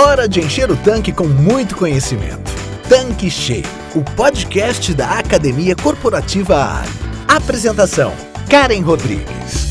Hora 0.00 0.28
de 0.28 0.38
encher 0.38 0.70
o 0.70 0.76
tanque 0.76 1.12
com 1.12 1.24
muito 1.24 1.76
conhecimento. 1.76 2.52
Tanque 2.88 3.28
Cheio, 3.28 3.64
o 3.96 4.04
podcast 4.14 4.94
da 4.94 5.18
Academia 5.18 5.74
Corporativa 5.74 6.54
Ali. 6.54 6.88
Apresentação: 7.26 8.12
Karen 8.48 8.80
Rodrigues. 8.80 9.66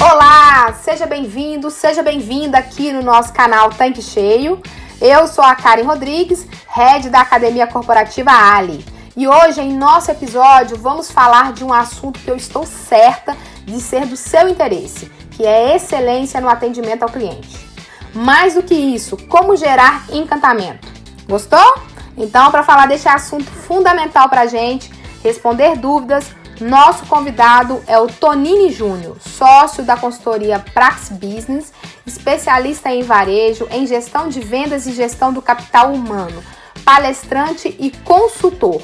Olá, 0.00 0.72
seja 0.82 1.06
bem-vindo, 1.06 1.70
seja 1.70 2.02
bem-vinda 2.02 2.56
aqui 2.56 2.94
no 2.94 3.02
nosso 3.02 3.30
canal 3.34 3.68
Tanque 3.68 4.00
Cheio. 4.00 4.58
Eu 4.98 5.28
sou 5.28 5.44
a 5.44 5.54
Karen 5.54 5.82
Rodrigues, 5.82 6.46
head 6.68 7.10
da 7.10 7.20
Academia 7.20 7.66
Corporativa 7.66 8.30
Ali. 8.30 8.95
E 9.16 9.26
hoje, 9.26 9.62
em 9.62 9.72
nosso 9.72 10.10
episódio, 10.10 10.76
vamos 10.76 11.10
falar 11.10 11.54
de 11.54 11.64
um 11.64 11.72
assunto 11.72 12.20
que 12.20 12.30
eu 12.30 12.36
estou 12.36 12.66
certa 12.66 13.34
de 13.64 13.80
ser 13.80 14.04
do 14.04 14.14
seu 14.14 14.46
interesse, 14.46 15.10
que 15.30 15.46
é 15.46 15.74
excelência 15.74 16.38
no 16.38 16.50
atendimento 16.50 17.02
ao 17.02 17.08
cliente. 17.08 17.66
Mais 18.12 18.52
do 18.52 18.62
que 18.62 18.74
isso, 18.74 19.16
como 19.26 19.56
gerar 19.56 20.04
encantamento. 20.12 20.86
Gostou? 21.26 21.80
Então, 22.14 22.50
para 22.50 22.62
falar 22.62 22.84
desse 22.88 23.08
assunto 23.08 23.50
fundamental 23.50 24.28
para 24.28 24.42
a 24.42 24.46
gente, 24.46 24.92
responder 25.24 25.78
dúvidas, 25.78 26.26
nosso 26.60 27.06
convidado 27.06 27.82
é 27.86 27.98
o 27.98 28.08
Tonini 28.08 28.70
Júnior, 28.70 29.16
sócio 29.18 29.82
da 29.82 29.96
consultoria 29.96 30.58
Prax 30.58 31.08
Business, 31.08 31.72
especialista 32.06 32.90
em 32.90 33.02
varejo, 33.02 33.66
em 33.70 33.86
gestão 33.86 34.28
de 34.28 34.40
vendas 34.40 34.86
e 34.86 34.92
gestão 34.92 35.32
do 35.32 35.40
capital 35.40 35.90
humano, 35.90 36.44
palestrante 36.84 37.74
e 37.80 37.90
consultor. 38.04 38.82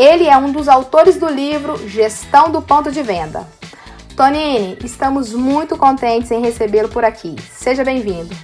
Ele 0.00 0.26
é 0.26 0.34
um 0.38 0.50
dos 0.50 0.66
autores 0.66 1.16
do 1.16 1.28
livro 1.28 1.76
Gestão 1.86 2.50
do 2.50 2.62
Ponto 2.62 2.90
de 2.90 3.02
Venda. 3.02 3.46
Tonini, 4.16 4.78
estamos 4.82 5.34
muito 5.34 5.76
contentes 5.76 6.30
em 6.30 6.40
recebê-lo 6.40 6.88
por 6.88 7.04
aqui. 7.04 7.36
Seja 7.52 7.84
bem-vindo. 7.84 8.34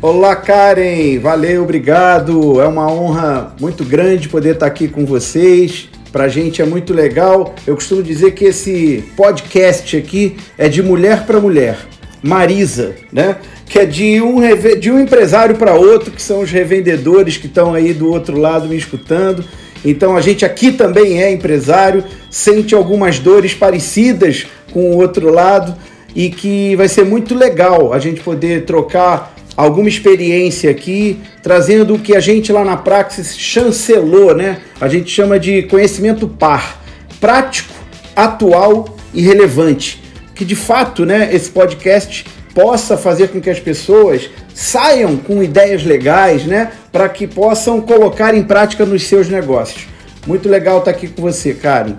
Olá, 0.00 0.34
Karen. 0.34 1.20
Valeu, 1.20 1.62
obrigado. 1.62 2.60
É 2.60 2.66
uma 2.66 2.90
honra 2.90 3.54
muito 3.60 3.84
grande 3.84 4.28
poder 4.28 4.54
estar 4.54 4.66
aqui 4.66 4.88
com 4.88 5.06
vocês 5.06 5.88
Pra 6.10 6.26
gente 6.26 6.60
é 6.60 6.66
muito 6.66 6.92
legal. 6.92 7.54
Eu 7.64 7.76
costumo 7.76 8.02
dizer 8.02 8.32
que 8.32 8.46
esse 8.46 9.04
podcast 9.16 9.96
aqui 9.96 10.36
é 10.58 10.68
de 10.68 10.82
mulher 10.82 11.24
para 11.24 11.40
mulher. 11.40 11.78
Marisa, 12.20 12.96
né? 13.12 13.36
Que 13.66 13.78
é 13.78 13.86
de 13.86 14.20
um, 14.20 14.40
de 14.80 14.90
um 14.90 14.98
empresário 15.00 15.56
para 15.56 15.74
outro, 15.74 16.10
que 16.10 16.20
são 16.20 16.40
os 16.40 16.50
revendedores 16.50 17.36
que 17.36 17.46
estão 17.46 17.72
aí 17.72 17.94
do 17.94 18.10
outro 18.10 18.36
lado 18.36 18.68
me 18.68 18.76
escutando. 18.76 19.42
Então 19.84 20.16
a 20.16 20.20
gente 20.20 20.44
aqui 20.44 20.72
também 20.72 21.22
é 21.22 21.30
empresário, 21.30 22.04
sente 22.30 22.74
algumas 22.74 23.18
dores 23.18 23.54
parecidas 23.54 24.46
com 24.72 24.90
o 24.90 24.96
outro 24.96 25.30
lado 25.30 25.74
e 26.14 26.30
que 26.30 26.76
vai 26.76 26.88
ser 26.88 27.04
muito 27.04 27.34
legal 27.34 27.92
a 27.92 27.98
gente 27.98 28.20
poder 28.20 28.64
trocar 28.64 29.34
alguma 29.56 29.88
experiência 29.88 30.70
aqui, 30.70 31.18
trazendo 31.42 31.94
o 31.94 31.98
que 31.98 32.16
a 32.16 32.20
gente 32.20 32.52
lá 32.52 32.64
na 32.64 32.76
Praxis 32.76 33.36
chancelou, 33.36 34.34
né? 34.34 34.58
A 34.80 34.88
gente 34.88 35.10
chama 35.10 35.38
de 35.38 35.62
conhecimento 35.64 36.26
par, 36.26 36.82
prático, 37.20 37.72
atual 38.16 38.96
e 39.12 39.22
relevante. 39.22 40.02
Que 40.34 40.44
de 40.44 40.56
fato, 40.56 41.04
né, 41.04 41.30
esse 41.32 41.50
podcast 41.50 42.24
possa 42.54 42.96
fazer 42.96 43.28
com 43.28 43.40
que 43.40 43.50
as 43.50 43.60
pessoas 43.60 44.30
saiam 44.54 45.16
com 45.16 45.42
ideias 45.42 45.84
legais, 45.84 46.44
né, 46.44 46.72
para 46.90 47.08
que 47.08 47.26
possam 47.26 47.80
colocar 47.80 48.34
em 48.34 48.42
prática 48.42 48.84
nos 48.84 49.06
seus 49.06 49.28
negócios. 49.28 49.86
Muito 50.26 50.48
legal 50.48 50.78
estar 50.78 50.90
aqui 50.90 51.08
com 51.08 51.22
você, 51.22 51.54
Karen. 51.54 51.96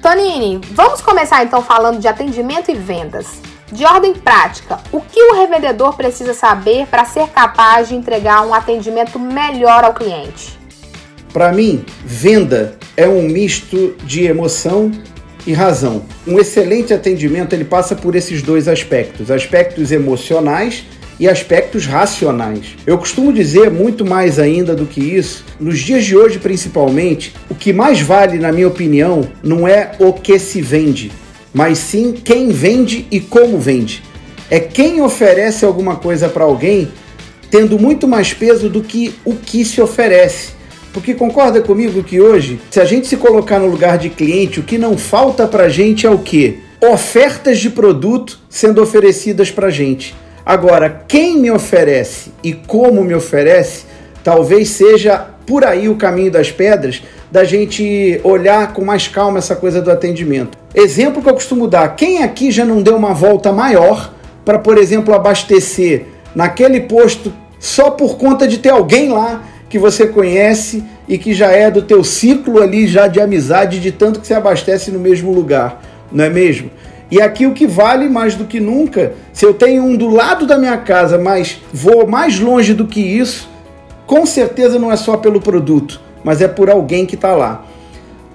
Tonini, 0.00 0.60
vamos 0.72 1.00
começar 1.00 1.42
então 1.42 1.62
falando 1.62 1.98
de 1.98 2.06
atendimento 2.06 2.70
e 2.70 2.74
vendas. 2.74 3.26
De 3.72 3.84
ordem 3.84 4.12
prática, 4.12 4.78
o 4.92 5.00
que 5.00 5.20
o 5.20 5.34
revendedor 5.34 5.96
precisa 5.96 6.34
saber 6.34 6.86
para 6.86 7.04
ser 7.04 7.28
capaz 7.28 7.88
de 7.88 7.94
entregar 7.94 8.46
um 8.46 8.54
atendimento 8.54 9.18
melhor 9.18 9.82
ao 9.82 9.94
cliente? 9.94 10.58
Para 11.32 11.50
mim, 11.52 11.84
venda 12.04 12.76
é 12.96 13.08
um 13.08 13.22
misto 13.22 13.96
de 14.04 14.24
emoção 14.24 14.92
e 15.46 15.52
razão. 15.52 16.04
Um 16.26 16.38
excelente 16.38 16.94
atendimento 16.94 17.52
ele 17.52 17.64
passa 17.64 17.96
por 17.96 18.14
esses 18.14 18.42
dois 18.42 18.68
aspectos, 18.68 19.30
aspectos 19.30 19.90
emocionais 19.90 20.84
e 21.18 21.28
aspectos 21.28 21.86
racionais. 21.86 22.76
Eu 22.86 22.98
costumo 22.98 23.32
dizer 23.32 23.70
muito 23.70 24.04
mais 24.04 24.38
ainda 24.38 24.74
do 24.74 24.86
que 24.86 25.00
isso, 25.00 25.44
nos 25.60 25.78
dias 25.78 26.04
de 26.04 26.16
hoje 26.16 26.38
principalmente, 26.38 27.34
o 27.48 27.54
que 27.54 27.72
mais 27.72 28.00
vale, 28.00 28.38
na 28.38 28.52
minha 28.52 28.68
opinião, 28.68 29.28
não 29.42 29.66
é 29.66 29.92
o 29.98 30.12
que 30.12 30.38
se 30.38 30.60
vende, 30.60 31.12
mas 31.52 31.78
sim 31.78 32.12
quem 32.12 32.48
vende 32.48 33.06
e 33.10 33.20
como 33.20 33.58
vende. 33.58 34.02
É 34.50 34.60
quem 34.60 35.00
oferece 35.00 35.64
alguma 35.64 35.96
coisa 35.96 36.28
para 36.28 36.44
alguém 36.44 36.88
tendo 37.50 37.78
muito 37.78 38.08
mais 38.08 38.34
peso 38.34 38.68
do 38.68 38.82
que 38.82 39.14
o 39.24 39.34
que 39.34 39.64
se 39.64 39.80
oferece. 39.80 40.54
Porque 40.92 41.14
concorda 41.14 41.60
comigo 41.60 42.02
que 42.02 42.20
hoje, 42.20 42.60
se 42.70 42.80
a 42.80 42.84
gente 42.84 43.06
se 43.06 43.16
colocar 43.16 43.58
no 43.58 43.66
lugar 43.66 43.96
de 43.98 44.10
cliente, 44.10 44.60
o 44.60 44.62
que 44.62 44.76
não 44.76 44.98
falta 44.98 45.46
para 45.46 45.68
gente 45.68 46.06
é 46.06 46.10
o 46.10 46.18
quê? 46.18 46.58
Ofertas 46.80 47.58
de 47.58 47.70
produto 47.70 48.40
sendo 48.48 48.82
oferecidas 48.82 49.50
para 49.50 49.70
gente. 49.70 50.14
Agora, 50.46 51.04
quem 51.08 51.38
me 51.38 51.50
oferece 51.50 52.30
e 52.42 52.52
como 52.52 53.02
me 53.02 53.14
oferece, 53.14 53.86
talvez 54.22 54.68
seja 54.70 55.26
por 55.46 55.64
aí 55.64 55.88
o 55.88 55.96
caminho 55.96 56.30
das 56.30 56.50
pedras 56.50 57.02
da 57.30 57.44
gente 57.44 58.20
olhar 58.22 58.72
com 58.72 58.84
mais 58.84 59.08
calma 59.08 59.38
essa 59.38 59.56
coisa 59.56 59.80
do 59.80 59.90
atendimento. 59.90 60.56
Exemplo 60.74 61.22
que 61.22 61.28
eu 61.28 61.34
costumo 61.34 61.66
dar: 61.66 61.96
quem 61.96 62.22
aqui 62.22 62.50
já 62.50 62.64
não 62.64 62.82
deu 62.82 62.94
uma 62.94 63.14
volta 63.14 63.52
maior 63.52 64.12
para, 64.44 64.58
por 64.58 64.76
exemplo, 64.76 65.14
abastecer 65.14 66.04
naquele 66.34 66.80
posto 66.80 67.32
só 67.58 67.90
por 67.90 68.18
conta 68.18 68.46
de 68.46 68.58
ter 68.58 68.70
alguém 68.70 69.08
lá 69.08 69.42
que 69.70 69.78
você 69.78 70.06
conhece 70.06 70.84
e 71.08 71.16
que 71.16 71.32
já 71.32 71.50
é 71.50 71.70
do 71.70 71.82
teu 71.82 72.04
ciclo 72.04 72.62
ali 72.62 72.86
já 72.86 73.06
de 73.06 73.20
amizade 73.20 73.80
de 73.80 73.90
tanto 73.90 74.20
que 74.20 74.26
você 74.26 74.34
abastece 74.34 74.90
no 74.90 74.98
mesmo 74.98 75.32
lugar, 75.32 75.82
não 76.12 76.24
é 76.24 76.28
mesmo? 76.28 76.70
E 77.10 77.20
aqui 77.20 77.46
o 77.46 77.52
que 77.52 77.66
vale 77.66 78.08
mais 78.08 78.34
do 78.34 78.44
que 78.44 78.58
nunca, 78.58 79.14
se 79.32 79.44
eu 79.44 79.54
tenho 79.54 79.82
um 79.82 79.96
do 79.96 80.08
lado 80.08 80.46
da 80.46 80.58
minha 80.58 80.76
casa, 80.78 81.18
mas 81.18 81.60
vou 81.72 82.06
mais 82.06 82.40
longe 82.40 82.74
do 82.74 82.86
que 82.86 83.00
isso, 83.00 83.48
com 84.06 84.26
certeza 84.26 84.78
não 84.78 84.90
é 84.90 84.96
só 84.96 85.16
pelo 85.16 85.40
produto, 85.40 86.00
mas 86.22 86.40
é 86.40 86.48
por 86.48 86.70
alguém 86.70 87.06
que 87.06 87.14
está 87.14 87.34
lá. 87.34 87.64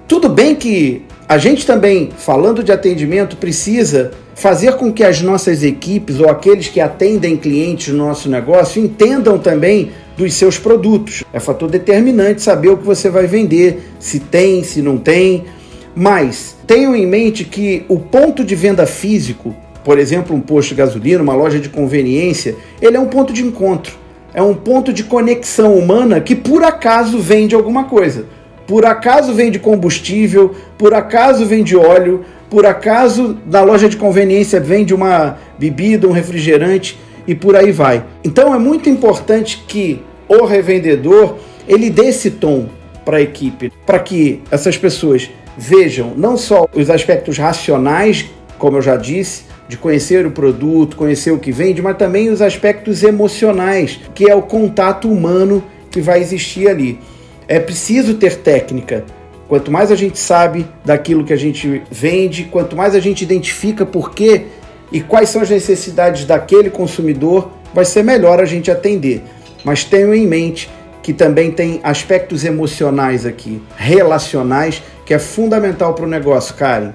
Tudo 0.08 0.30
bem 0.30 0.56
que 0.56 1.04
a 1.28 1.38
gente 1.38 1.66
também, 1.66 2.10
falando 2.18 2.64
de 2.64 2.72
atendimento, 2.72 3.38
precisa 3.38 4.12
fazer 4.34 4.78
com 4.78 4.92
que 4.92 5.04
as 5.04 5.22
nossas 5.22 5.64
equipes 5.64 6.20
ou 6.20 6.30
aqueles 6.30 6.68
que 6.68 6.80
atendem 6.80 7.38
clientes 7.38 7.94
no 7.94 8.08
nosso 8.08 8.30
negócio 8.30 8.82
entendam 8.82 9.38
também 9.38 9.92
dos 10.18 10.34
seus 10.34 10.58
produtos. 10.58 11.24
É 11.32 11.40
fator 11.40 11.70
determinante 11.70 12.42
saber 12.42 12.70
o 12.70 12.78
que 12.78 12.86
você 12.86 13.10
vai 13.10 13.28
vender, 13.28 13.92
se 14.00 14.20
tem, 14.20 14.64
se 14.64 14.82
não 14.82 14.98
tem. 14.98 15.46
Mas 15.96 16.56
tenham 16.66 16.96
em 16.96 17.06
mente 17.06 17.44
que 17.44 17.86
o 17.88 18.00
ponto 18.00 18.44
de 18.44 18.56
venda 18.56 18.86
físico, 18.86 19.56
por 19.84 19.98
exemplo, 19.98 20.36
um 20.36 20.42
posto 20.42 20.70
de 20.70 20.76
gasolina, 20.76 21.22
uma 21.22 21.34
loja 21.34 21.60
de 21.60 21.70
conveniência, 21.70 22.56
ele 22.82 22.98
é 22.98 23.00
um 23.00 23.08
ponto 23.08 23.34
de 23.34 23.44
encontro. 23.44 23.98
É 24.34 24.42
um 24.42 24.54
ponto 24.54 24.94
de 24.94 25.04
conexão 25.04 25.76
humana 25.76 26.22
que 26.22 26.36
por 26.36 26.64
acaso 26.64 27.20
vende 27.20 27.56
alguma 27.56 27.86
coisa. 27.86 28.26
Por 28.68 28.86
acaso 28.86 29.34
vende 29.34 29.58
combustível, 29.58 30.54
por 30.78 30.94
acaso 30.94 31.46
vende 31.46 31.76
óleo, 31.76 32.24
por 32.50 32.66
acaso 32.66 33.38
na 33.50 33.64
loja 33.64 33.90
de 33.90 33.98
conveniência 33.98 34.60
vende 34.60 34.94
uma 34.94 35.38
bebida, 35.58 36.08
um 36.08 36.12
refrigerante 36.12 37.00
e 37.28 37.34
por 37.34 37.56
aí 37.56 37.72
vai. 37.72 38.04
Então 38.24 38.54
é 38.54 38.60
muito 38.60 38.88
importante 38.88 39.64
que 39.68 40.02
o 40.28 40.46
revendedor 40.46 41.38
ele 41.68 41.90
dê 41.90 42.10
esse 42.10 42.30
tom 42.32 42.68
para 43.04 43.18
a 43.18 43.22
equipe, 43.22 43.72
para 43.86 43.98
que 43.98 44.42
essas 44.52 44.78
pessoas 44.78 45.30
vejam 45.60 46.14
não 46.16 46.38
só 46.38 46.66
os 46.74 46.90
aspectos 46.90 47.38
racionais, 47.38 48.26
como 48.58 48.78
eu 48.78 48.82
já 48.82 48.96
disse, 48.96 49.44
de 49.68 49.78
conhecer 49.78 50.26
o 50.26 50.32
produto, 50.32 50.96
conhecer 50.96 51.32
o 51.32 51.38
que 51.38 51.52
vende, 51.52 51.82
mas 51.82 51.98
também 51.98 52.30
os 52.30 52.42
aspectos 52.42 53.04
emocionais, 53.04 54.00
que 54.16 54.30
é 54.30 54.34
o 54.34 54.42
contato 54.42 55.12
humano 55.12 55.62
que 55.92 56.00
vai 56.00 56.22
existir 56.22 56.68
ali. 56.70 57.00
É 57.48 57.60
preciso 57.60 58.16
ter 58.16 58.38
técnica. 58.38 59.04
Quanto 59.50 59.70
mais 59.72 59.92
a 59.92 59.96
gente 59.96 60.18
sabe 60.18 60.66
daquilo 60.86 61.26
que 61.26 61.34
a 61.34 61.38
gente 61.38 61.82
vende, 61.92 62.46
quanto 62.46 62.76
mais 62.76 62.96
a 62.96 63.00
gente 63.00 63.24
identifica 63.24 63.86
por 63.86 64.12
quê 64.12 64.46
e 64.92 65.02
quais 65.02 65.30
são 65.30 65.42
as 65.42 65.50
necessidades 65.50 66.26
daquele 66.26 66.70
consumidor, 66.70 67.52
vai 67.74 67.84
ser 67.86 68.04
melhor 68.04 68.40
a 68.40 68.46
gente 68.46 68.72
atender. 68.72 69.24
Mas 69.64 69.84
tenham 69.84 70.14
em 70.14 70.26
mente 70.26 70.70
que 71.02 71.14
também 71.14 71.52
tem 71.52 71.80
aspectos 71.84 72.44
emocionais 72.44 73.26
aqui, 73.26 73.62
relacionais, 73.76 74.82
que 75.06 75.14
é 75.14 75.20
fundamental 75.20 75.94
para 75.94 76.06
o 76.06 76.08
negócio, 76.08 76.56
Karen. 76.56 76.94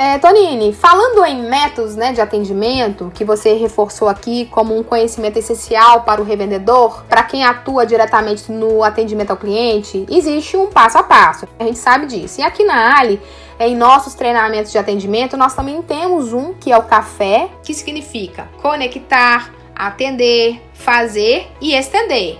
É, 0.00 0.16
Tonini, 0.16 0.72
falando 0.72 1.24
em 1.24 1.42
métodos 1.42 1.96
né, 1.96 2.12
de 2.12 2.20
atendimento, 2.20 3.10
que 3.12 3.24
você 3.24 3.54
reforçou 3.54 4.08
aqui 4.08 4.44
como 4.46 4.78
um 4.78 4.84
conhecimento 4.84 5.40
essencial 5.40 6.02
para 6.02 6.20
o 6.20 6.24
revendedor, 6.24 7.02
para 7.08 7.24
quem 7.24 7.44
atua 7.44 7.84
diretamente 7.84 8.52
no 8.52 8.84
atendimento 8.84 9.32
ao 9.32 9.36
cliente, 9.36 10.06
existe 10.08 10.56
um 10.56 10.68
passo 10.68 10.98
a 10.98 11.02
passo. 11.02 11.48
A 11.58 11.64
gente 11.64 11.80
sabe 11.80 12.06
disso. 12.06 12.40
E 12.40 12.44
aqui 12.44 12.62
na 12.62 12.96
Ali, 12.96 13.20
em 13.58 13.74
nossos 13.74 14.14
treinamentos 14.14 14.70
de 14.70 14.78
atendimento, 14.78 15.36
nós 15.36 15.52
também 15.52 15.82
temos 15.82 16.32
um 16.32 16.54
que 16.54 16.70
é 16.70 16.78
o 16.78 16.84
café, 16.84 17.48
que 17.64 17.74
significa 17.74 18.48
conectar, 18.62 19.52
atender, 19.74 20.62
fazer 20.74 21.48
e 21.60 21.74
estender. 21.74 22.38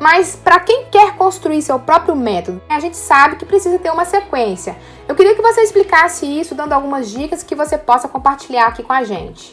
Mas 0.00 0.34
para 0.34 0.58
quem 0.58 0.86
quer 0.90 1.14
construir 1.14 1.60
seu 1.60 1.78
próprio 1.78 2.16
método, 2.16 2.62
a 2.70 2.80
gente 2.80 2.96
sabe 2.96 3.36
que 3.36 3.44
precisa 3.44 3.78
ter 3.78 3.90
uma 3.90 4.06
sequência. 4.06 4.74
Eu 5.06 5.14
queria 5.14 5.34
que 5.34 5.42
você 5.42 5.60
explicasse 5.60 6.24
isso, 6.24 6.54
dando 6.54 6.72
algumas 6.72 7.10
dicas 7.10 7.42
que 7.42 7.54
você 7.54 7.76
possa 7.76 8.08
compartilhar 8.08 8.66
aqui 8.66 8.82
com 8.82 8.94
a 8.94 9.04
gente. 9.04 9.52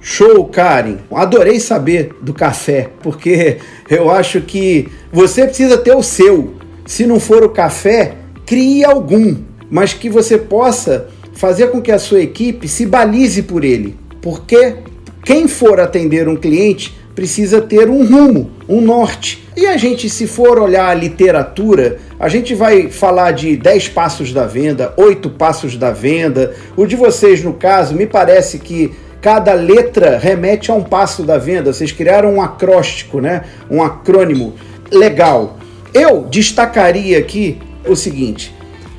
Show, 0.00 0.44
Karen! 0.46 0.98
Adorei 1.14 1.60
saber 1.60 2.16
do 2.20 2.34
café, 2.34 2.90
porque 3.00 3.58
eu 3.88 4.10
acho 4.10 4.40
que 4.40 4.90
você 5.12 5.44
precisa 5.44 5.78
ter 5.78 5.94
o 5.94 6.02
seu. 6.02 6.56
Se 6.84 7.06
não 7.06 7.20
for 7.20 7.44
o 7.44 7.50
café, 7.50 8.16
crie 8.44 8.84
algum, 8.84 9.36
mas 9.70 9.94
que 9.94 10.10
você 10.10 10.36
possa 10.36 11.08
fazer 11.32 11.68
com 11.68 11.80
que 11.80 11.92
a 11.92 11.98
sua 11.98 12.20
equipe 12.20 12.66
se 12.66 12.84
balize 12.84 13.44
por 13.44 13.62
ele. 13.62 13.96
Porque 14.20 14.78
quem 15.24 15.46
for 15.46 15.78
atender 15.78 16.28
um 16.28 16.34
cliente 16.34 16.98
precisa 17.20 17.60
ter 17.60 17.90
um 17.90 18.06
rumo, 18.06 18.50
um 18.66 18.80
norte. 18.80 19.46
E 19.54 19.66
a 19.66 19.76
gente, 19.76 20.08
se 20.08 20.26
for 20.26 20.58
olhar 20.58 20.88
a 20.88 20.94
literatura, 20.94 21.98
a 22.18 22.30
gente 22.30 22.54
vai 22.54 22.88
falar 22.88 23.32
de 23.32 23.58
10 23.58 23.90
passos 23.90 24.32
da 24.32 24.46
venda, 24.46 24.94
8 24.96 25.28
passos 25.28 25.76
da 25.76 25.90
venda. 25.90 26.54
O 26.74 26.86
de 26.86 26.96
vocês, 26.96 27.44
no 27.44 27.52
caso, 27.52 27.94
me 27.94 28.06
parece 28.06 28.58
que 28.58 28.90
cada 29.20 29.52
letra 29.52 30.16
remete 30.16 30.70
a 30.70 30.74
um 30.74 30.82
passo 30.82 31.22
da 31.22 31.36
venda. 31.36 31.74
Vocês 31.74 31.92
criaram 31.92 32.36
um 32.36 32.40
acróstico, 32.40 33.20
né? 33.20 33.42
Um 33.70 33.82
acrônimo 33.82 34.54
legal. 34.90 35.58
Eu 35.92 36.22
destacaria 36.22 37.18
aqui 37.18 37.58
o 37.86 37.94
seguinte: 37.94 38.54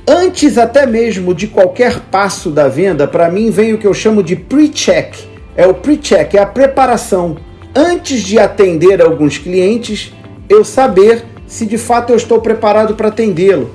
antes 0.08 0.60
até 0.60 0.86
mesmo 0.86 1.34
de 1.34 1.48
qualquer 1.48 2.00
passo 2.12 2.52
da 2.52 2.68
venda, 2.68 3.08
para 3.08 3.32
mim 3.32 3.50
vem 3.50 3.74
o 3.74 3.80
que 3.80 3.88
eu 3.88 3.96
chamo 3.96 4.22
de 4.22 4.36
pre-check. 4.36 5.16
É 5.56 5.66
o 5.66 5.74
pre-check, 5.74 6.36
é 6.36 6.40
a 6.40 6.46
preparação 6.46 7.50
antes 7.76 8.22
de 8.22 8.40
atender 8.40 9.02
alguns 9.02 9.38
clientes, 9.38 10.14
eu 10.50 10.64
saber 10.64 11.26
se 11.48 11.66
de 11.66 11.78
fato 11.78 12.12
eu 12.12 12.18
estou 12.18 12.40
preparado 12.40 12.96
para 12.96 13.10
atendê-lo. 13.10 13.70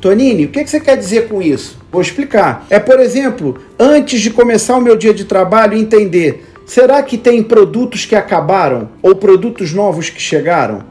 Tonini, 0.00 0.46
o 0.46 0.48
que 0.48 0.66
você 0.66 0.80
quer 0.80 0.96
dizer 0.96 1.28
com 1.28 1.42
isso? 1.42 1.78
Vou 1.92 2.00
explicar. 2.00 2.66
É, 2.70 2.78
por 2.78 2.98
exemplo, 2.98 3.58
antes 3.78 4.20
de 4.20 4.30
começar 4.30 4.76
o 4.76 4.80
meu 4.80 4.96
dia 4.96 5.12
de 5.12 5.24
trabalho, 5.24 5.76
entender: 5.76 6.46
será 6.64 7.02
que 7.02 7.18
tem 7.18 7.42
produtos 7.42 8.06
que 8.06 8.14
acabaram 8.14 8.88
ou 9.02 9.14
produtos 9.14 9.72
novos 9.72 10.08
que 10.08 10.20
chegaram? 10.20 10.84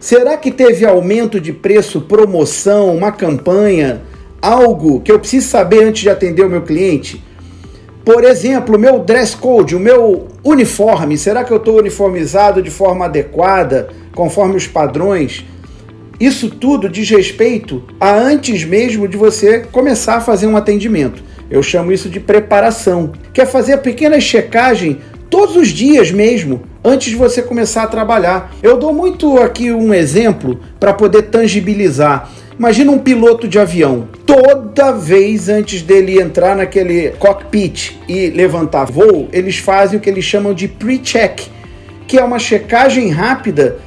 Será 0.00 0.36
que 0.36 0.50
teve 0.50 0.86
aumento 0.86 1.40
de 1.40 1.52
preço, 1.52 2.00
promoção, 2.00 2.96
uma 2.96 3.12
campanha, 3.12 4.02
algo 4.40 5.00
que 5.00 5.10
eu 5.10 5.18
preciso 5.18 5.48
saber 5.48 5.84
antes 5.84 6.02
de 6.02 6.10
atender 6.10 6.44
o 6.44 6.50
meu 6.50 6.62
cliente? 6.62 7.22
Por 8.04 8.24
exemplo, 8.24 8.76
o 8.76 8.78
meu 8.78 9.00
dress 9.00 9.36
code, 9.36 9.76
o 9.76 9.80
meu 9.80 10.28
uniforme, 10.42 11.18
será 11.18 11.44
que 11.44 11.52
eu 11.52 11.56
estou 11.56 11.78
uniformizado 11.78 12.62
de 12.62 12.70
forma 12.70 13.04
adequada, 13.04 13.88
conforme 14.14 14.56
os 14.56 14.66
padrões? 14.66 15.44
Isso 16.20 16.50
tudo 16.50 16.88
diz 16.88 17.08
respeito 17.08 17.82
a 18.00 18.12
antes 18.12 18.64
mesmo 18.64 19.06
de 19.06 19.16
você 19.16 19.60
começar 19.60 20.16
a 20.16 20.20
fazer 20.20 20.46
um 20.46 20.56
atendimento. 20.56 21.22
Eu 21.50 21.62
chamo 21.62 21.92
isso 21.92 22.08
de 22.08 22.20
preparação, 22.20 23.12
que 23.32 23.40
é 23.40 23.46
fazer 23.46 23.74
a 23.74 23.78
pequena 23.78 24.20
checagem 24.20 24.98
todos 25.30 25.56
os 25.56 25.68
dias 25.68 26.10
mesmo, 26.10 26.62
antes 26.84 27.10
de 27.10 27.16
você 27.16 27.40
começar 27.40 27.84
a 27.84 27.86
trabalhar. 27.86 28.52
Eu 28.62 28.76
dou 28.76 28.92
muito 28.92 29.38
aqui 29.38 29.72
um 29.72 29.94
exemplo 29.94 30.60
para 30.80 30.92
poder 30.92 31.22
tangibilizar. 31.22 32.30
Imagina 32.58 32.90
um 32.90 32.98
piloto 32.98 33.46
de 33.46 33.56
avião. 33.56 34.08
Toda 34.26 34.90
vez 34.90 35.48
antes 35.48 35.80
dele 35.80 36.20
entrar 36.20 36.56
naquele 36.56 37.10
cockpit 37.10 37.96
e 38.08 38.30
levantar 38.30 38.84
voo, 38.86 39.28
eles 39.32 39.58
fazem 39.58 39.96
o 39.96 40.02
que 40.02 40.10
eles 40.10 40.24
chamam 40.24 40.52
de 40.52 40.66
pre-check, 40.66 41.42
que 42.08 42.18
é 42.18 42.24
uma 42.24 42.40
checagem 42.40 43.10
rápida 43.10 43.78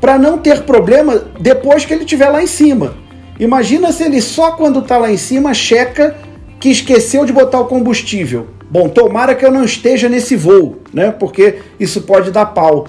para 0.00 0.16
não 0.16 0.38
ter 0.38 0.62
problema 0.62 1.24
depois 1.40 1.84
que 1.84 1.92
ele 1.92 2.04
estiver 2.04 2.28
lá 2.28 2.40
em 2.40 2.46
cima. 2.46 2.94
Imagina 3.40 3.90
se 3.90 4.04
ele 4.04 4.20
só 4.20 4.52
quando 4.52 4.78
está 4.78 4.96
lá 4.96 5.10
em 5.10 5.16
cima 5.16 5.52
checa 5.52 6.14
que 6.60 6.68
esqueceu 6.68 7.24
de 7.24 7.32
botar 7.32 7.58
o 7.58 7.66
combustível. 7.66 8.46
Bom, 8.70 8.88
tomara 8.88 9.34
que 9.34 9.44
eu 9.44 9.50
não 9.50 9.64
esteja 9.64 10.08
nesse 10.08 10.36
voo, 10.36 10.78
né? 10.94 11.10
Porque 11.10 11.56
isso 11.80 12.02
pode 12.02 12.30
dar 12.30 12.46
pau. 12.46 12.86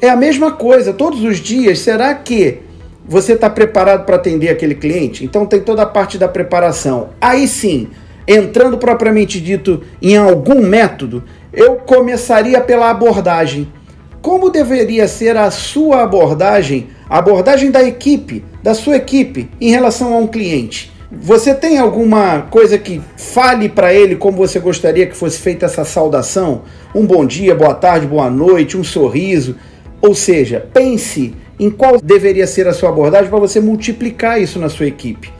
É 0.00 0.08
a 0.08 0.14
mesma 0.14 0.52
coisa, 0.52 0.92
todos 0.92 1.24
os 1.24 1.38
dias. 1.38 1.80
Será 1.80 2.14
que 2.14 2.67
você 3.08 3.32
está 3.32 3.48
preparado 3.48 4.04
para 4.04 4.16
atender 4.16 4.50
aquele 4.50 4.74
cliente? 4.74 5.24
Então 5.24 5.46
tem 5.46 5.60
toda 5.60 5.82
a 5.82 5.86
parte 5.86 6.18
da 6.18 6.28
preparação. 6.28 7.08
Aí 7.18 7.48
sim, 7.48 7.88
entrando 8.26 8.76
propriamente 8.76 9.40
dito 9.40 9.82
em 10.02 10.18
algum 10.18 10.60
método, 10.60 11.24
eu 11.50 11.76
começaria 11.76 12.60
pela 12.60 12.90
abordagem. 12.90 13.72
Como 14.20 14.50
deveria 14.50 15.08
ser 15.08 15.38
a 15.38 15.50
sua 15.50 16.02
abordagem, 16.02 16.88
a 17.08 17.18
abordagem 17.18 17.70
da 17.70 17.82
equipe, 17.82 18.44
da 18.62 18.74
sua 18.74 18.96
equipe 18.96 19.48
em 19.58 19.70
relação 19.70 20.12
a 20.12 20.18
um 20.18 20.26
cliente? 20.26 20.92
Você 21.10 21.54
tem 21.54 21.78
alguma 21.78 22.42
coisa 22.42 22.76
que 22.76 23.00
fale 23.16 23.70
para 23.70 23.94
ele 23.94 24.16
como 24.16 24.36
você 24.36 24.60
gostaria 24.60 25.06
que 25.06 25.16
fosse 25.16 25.38
feita 25.38 25.64
essa 25.64 25.82
saudação? 25.82 26.62
Um 26.94 27.06
bom 27.06 27.24
dia, 27.24 27.54
boa 27.54 27.72
tarde, 27.72 28.06
boa 28.06 28.28
noite, 28.28 28.76
um 28.76 28.84
sorriso. 28.84 29.56
Ou 30.02 30.14
seja, 30.14 30.68
pense 30.74 31.34
em 31.58 31.70
qual 31.70 32.00
deveria 32.00 32.46
ser 32.46 32.68
a 32.68 32.72
sua 32.72 32.88
abordagem 32.90 33.28
para 33.28 33.38
você 33.38 33.60
multiplicar 33.60 34.40
isso 34.40 34.58
na 34.58 34.68
sua 34.68 34.86
equipe. 34.86 35.32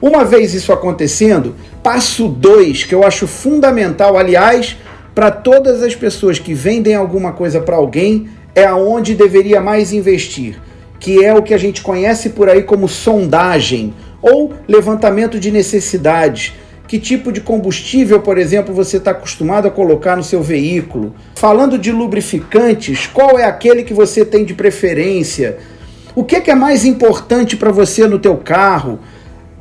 Uma 0.00 0.24
vez 0.24 0.54
isso 0.54 0.72
acontecendo, 0.72 1.56
passo 1.82 2.28
2, 2.28 2.84
que 2.84 2.94
eu 2.94 3.04
acho 3.04 3.26
fundamental, 3.26 4.16
aliás, 4.16 4.76
para 5.14 5.30
todas 5.30 5.82
as 5.82 5.96
pessoas 5.96 6.38
que 6.38 6.54
vendem 6.54 6.94
alguma 6.94 7.32
coisa 7.32 7.60
para 7.60 7.74
alguém, 7.74 8.28
é 8.54 8.64
aonde 8.64 9.14
deveria 9.14 9.60
mais 9.60 9.92
investir, 9.92 10.60
que 11.00 11.24
é 11.24 11.34
o 11.34 11.42
que 11.42 11.52
a 11.52 11.58
gente 11.58 11.82
conhece 11.82 12.30
por 12.30 12.48
aí 12.48 12.62
como 12.62 12.88
sondagem 12.88 13.92
ou 14.22 14.52
levantamento 14.68 15.38
de 15.40 15.50
necessidades 15.50 16.54
que 16.88 16.98
tipo 16.98 17.30
de 17.30 17.42
combustível, 17.42 18.18
por 18.20 18.38
exemplo, 18.38 18.74
você 18.74 18.96
está 18.96 19.10
acostumado 19.10 19.68
a 19.68 19.70
colocar 19.70 20.16
no 20.16 20.24
seu 20.24 20.42
veículo. 20.42 21.14
Falando 21.36 21.78
de 21.78 21.92
lubrificantes, 21.92 23.06
qual 23.06 23.38
é 23.38 23.44
aquele 23.44 23.84
que 23.84 23.92
você 23.92 24.24
tem 24.24 24.42
de 24.42 24.54
preferência? 24.54 25.58
O 26.14 26.24
que 26.24 26.36
é, 26.36 26.40
que 26.40 26.50
é 26.50 26.54
mais 26.54 26.86
importante 26.86 27.58
para 27.58 27.70
você 27.70 28.08
no 28.08 28.18
teu 28.18 28.38
carro? 28.38 29.00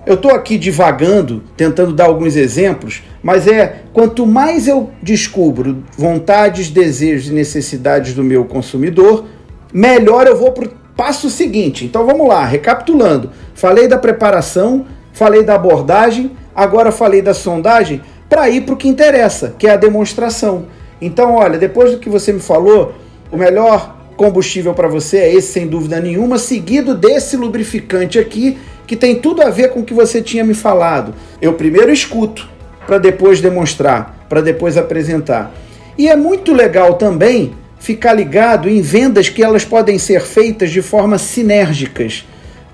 Eu 0.06 0.14
estou 0.14 0.32
aqui 0.32 0.58
divagando, 0.58 1.44
tentando 1.58 1.92
dar 1.92 2.06
alguns 2.06 2.38
exemplos, 2.38 3.04
mas 3.22 3.46
é 3.46 3.82
quanto 3.92 4.26
mais 4.26 4.66
eu 4.66 4.90
descubro 5.04 5.84
vontades, 5.98 6.70
desejos 6.70 7.30
e 7.30 7.34
necessidades 7.34 8.14
do 8.14 8.24
meu 8.24 8.46
consumidor, 8.46 9.26
melhor 9.74 10.28
eu 10.28 10.38
vou 10.38 10.54
para 10.54 10.70
o 10.70 10.72
passo 10.96 11.30
seguinte. 11.30 11.84
Então 11.84 12.06
vamos 12.06 12.26
lá, 12.26 12.46
recapitulando. 12.46 13.32
Falei 13.54 13.86
da 13.86 13.98
preparação, 13.98 14.86
falei 15.12 15.44
da 15.44 15.56
abordagem, 15.56 16.32
Agora 16.58 16.92
falei 16.92 17.22
da 17.22 17.36
sondagem 17.36 18.02
para 18.28 18.50
ir 18.50 18.62
para 18.62 18.74
o 18.74 18.78
que 18.78 18.88
interessa, 18.88 19.54
que 19.60 19.68
é 19.68 19.72
a 19.74 19.78
demonstração. 19.78 20.66
Então, 21.00 21.36
olha, 21.36 21.60
depois 21.60 21.92
do 21.92 22.00
que 22.00 22.10
você 22.10 22.34
me 22.34 22.40
falou, 22.40 22.96
o 23.32 23.38
melhor 23.38 23.96
combustível 24.16 24.74
para 24.74 24.88
você 24.88 25.18
é 25.18 25.34
esse, 25.36 25.52
sem 25.52 25.68
dúvida 25.68 26.00
nenhuma, 26.00 26.40
seguido 26.40 26.96
desse 26.96 27.38
lubrificante 27.38 28.18
aqui, 28.18 28.58
que 28.88 28.96
tem 28.96 29.18
tudo 29.20 29.44
a 29.44 29.52
ver 29.52 29.70
com 29.70 29.82
o 29.82 29.84
que 29.84 29.94
você 29.94 30.20
tinha 30.20 30.44
me 30.44 30.56
falado. 30.56 31.14
Eu 31.40 31.54
primeiro 31.54 31.94
escuto, 31.94 32.50
para 32.88 32.98
depois 32.98 33.40
demonstrar, 33.40 34.26
para 34.28 34.42
depois 34.42 34.78
apresentar. 34.78 35.54
E 35.96 36.08
é 36.10 36.16
muito 36.16 36.54
legal 36.54 36.96
também 36.96 37.54
ficar 37.78 38.14
ligado 38.14 38.68
em 38.68 38.82
vendas 38.82 39.30
que 39.30 39.44
elas 39.44 39.64
podem 39.64 40.00
ser 40.00 40.22
feitas 40.22 40.72
de 40.72 40.82
forma 40.82 41.20
sinérgicas. 41.20 42.26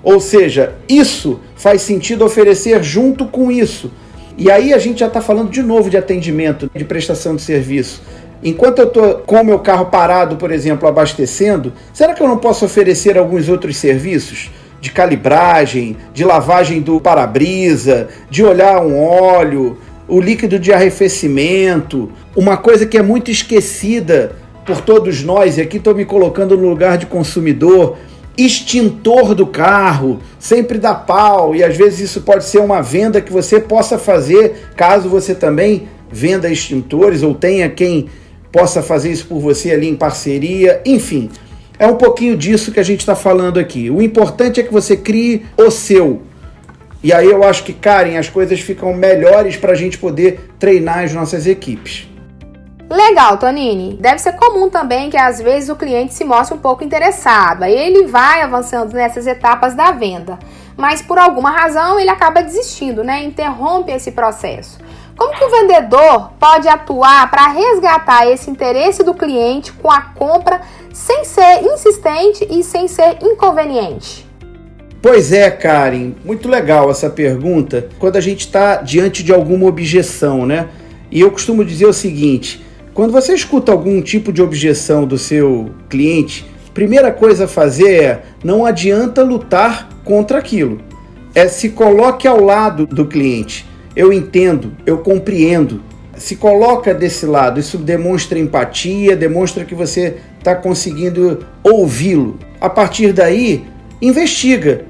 Ou 0.04 0.20
seja, 0.20 0.74
isso 0.88 1.40
faz 1.56 1.82
sentido 1.82 2.24
oferecer 2.24 2.82
junto 2.84 3.26
com 3.26 3.50
isso. 3.50 3.90
E 4.36 4.50
aí 4.50 4.74
a 4.74 4.78
gente 4.78 5.00
já 5.00 5.06
está 5.06 5.22
falando 5.22 5.50
de 5.50 5.62
novo 5.62 5.88
de 5.88 5.96
atendimento, 5.96 6.70
de 6.74 6.84
prestação 6.84 7.34
de 7.34 7.42
serviço. 7.42 8.02
Enquanto 8.42 8.80
eu 8.80 8.88
estou 8.88 9.14
com 9.20 9.36
o 9.36 9.44
meu 9.44 9.60
carro 9.60 9.86
parado, 9.86 10.36
por 10.36 10.50
exemplo, 10.50 10.86
abastecendo, 10.86 11.72
será 11.94 12.12
que 12.12 12.22
eu 12.22 12.28
não 12.28 12.36
posso 12.36 12.66
oferecer 12.66 13.16
alguns 13.16 13.48
outros 13.48 13.76
serviços? 13.78 14.50
De 14.80 14.90
calibragem, 14.90 15.96
de 16.12 16.24
lavagem 16.24 16.82
do 16.82 17.00
para-brisa, 17.00 18.08
de 18.28 18.44
olhar 18.44 18.84
um 18.84 19.02
óleo, 19.02 19.78
o 20.06 20.20
líquido 20.20 20.58
de 20.58 20.70
arrefecimento, 20.72 22.12
uma 22.36 22.58
coisa 22.58 22.84
que 22.84 22.98
é 22.98 23.02
muito 23.02 23.30
esquecida 23.30 24.36
por 24.66 24.82
todos 24.82 25.22
nós, 25.22 25.56
e 25.56 25.62
aqui 25.62 25.78
estou 25.78 25.94
me 25.94 26.04
colocando 26.04 26.56
no 26.56 26.68
lugar 26.68 26.98
de 26.98 27.06
consumidor, 27.06 27.96
extintor 28.36 29.34
do 29.34 29.46
carro, 29.46 30.20
sempre 30.38 30.78
dá 30.78 30.94
pau, 30.94 31.54
e 31.54 31.62
às 31.62 31.76
vezes 31.76 32.00
isso 32.00 32.22
pode 32.22 32.44
ser 32.44 32.58
uma 32.58 32.82
venda 32.82 33.20
que 33.20 33.32
você 33.32 33.60
possa 33.60 33.98
fazer, 33.98 34.68
caso 34.76 35.08
você 35.08 35.34
também 35.34 35.88
venda 36.10 36.50
extintores 36.50 37.22
ou 37.22 37.34
tenha 37.34 37.68
quem 37.68 38.08
possa 38.50 38.82
fazer 38.82 39.10
isso 39.10 39.26
por 39.26 39.40
você 39.40 39.72
ali 39.72 39.88
em 39.88 39.96
parceria, 39.96 40.80
enfim. 40.84 41.30
É 41.78 41.86
um 41.86 41.96
pouquinho 41.96 42.36
disso 42.36 42.70
que 42.70 42.78
a 42.78 42.84
gente 42.84 43.00
está 43.00 43.16
falando 43.16 43.58
aqui. 43.58 43.90
O 43.90 44.00
importante 44.00 44.60
é 44.60 44.62
que 44.62 44.72
você 44.72 44.96
crie 44.96 45.44
o 45.56 45.70
seu. 45.72 46.22
E 47.02 47.12
aí 47.12 47.26
eu 47.26 47.42
acho 47.42 47.64
que, 47.64 47.72
Karen, 47.72 48.16
as 48.16 48.28
coisas 48.28 48.60
ficam 48.60 48.94
melhores 48.94 49.56
para 49.56 49.72
a 49.72 49.74
gente 49.74 49.98
poder 49.98 50.50
treinar 50.58 51.00
as 51.00 51.12
nossas 51.12 51.46
equipes. 51.46 52.08
Legal, 52.94 53.38
Tonini. 53.38 53.98
Deve 54.00 54.20
ser 54.20 54.34
comum 54.34 54.70
também 54.70 55.10
que 55.10 55.16
às 55.16 55.40
vezes 55.40 55.68
o 55.68 55.74
cliente 55.74 56.14
se 56.14 56.24
mostre 56.24 56.56
um 56.56 56.60
pouco 56.60 56.84
interessado. 56.84 57.64
Aí 57.64 57.74
ele 57.74 58.06
vai 58.06 58.40
avançando 58.40 58.92
nessas 58.92 59.26
etapas 59.26 59.74
da 59.74 59.90
venda, 59.90 60.38
mas 60.76 61.02
por 61.02 61.18
alguma 61.18 61.50
razão 61.50 61.98
ele 61.98 62.08
acaba 62.08 62.40
desistindo, 62.40 63.02
né? 63.02 63.24
Interrompe 63.24 63.90
esse 63.90 64.12
processo. 64.12 64.78
Como 65.16 65.36
que 65.36 65.44
o 65.44 65.50
vendedor 65.50 66.30
pode 66.38 66.68
atuar 66.68 67.28
para 67.32 67.48
resgatar 67.48 68.28
esse 68.28 68.48
interesse 68.48 69.02
do 69.02 69.12
cliente 69.12 69.72
com 69.72 69.90
a 69.90 70.00
compra 70.00 70.60
sem 70.92 71.24
ser 71.24 71.64
insistente 71.64 72.46
e 72.48 72.62
sem 72.62 72.86
ser 72.86 73.18
inconveniente? 73.20 74.24
Pois 75.02 75.32
é, 75.32 75.50
Karen, 75.50 76.12
muito 76.24 76.48
legal 76.48 76.88
essa 76.88 77.10
pergunta 77.10 77.88
quando 77.98 78.16
a 78.16 78.20
gente 78.20 78.42
está 78.42 78.76
diante 78.76 79.24
de 79.24 79.32
alguma 79.32 79.66
objeção, 79.66 80.46
né? 80.46 80.68
E 81.10 81.20
eu 81.20 81.30
costumo 81.32 81.64
dizer 81.64 81.86
o 81.86 81.92
seguinte: 81.92 82.63
quando 82.94 83.12
você 83.12 83.34
escuta 83.34 83.72
algum 83.72 84.00
tipo 84.00 84.32
de 84.32 84.40
objeção 84.40 85.06
do 85.06 85.18
seu 85.18 85.70
cliente, 85.90 86.46
primeira 86.72 87.12
coisa 87.12 87.44
a 87.44 87.48
fazer 87.48 88.02
é 88.02 88.22
não 88.42 88.64
adianta 88.64 89.22
lutar 89.22 89.90
contra 90.04 90.38
aquilo. 90.38 90.80
É 91.34 91.48
se 91.48 91.70
coloque 91.70 92.26
ao 92.26 92.40
lado 92.40 92.86
do 92.86 93.04
cliente 93.04 93.66
eu 93.96 94.12
entendo, 94.12 94.72
eu 94.84 94.98
compreendo. 94.98 95.80
Se 96.16 96.36
coloca 96.36 96.94
desse 96.94 97.26
lado, 97.26 97.58
isso 97.58 97.78
demonstra 97.78 98.38
empatia, 98.38 99.16
demonstra 99.16 99.64
que 99.64 99.74
você 99.74 100.16
está 100.38 100.54
conseguindo 100.54 101.44
ouvi-lo. 101.62 102.38
A 102.60 102.68
partir 102.68 103.12
daí, 103.12 103.64
investiga. 104.00 104.84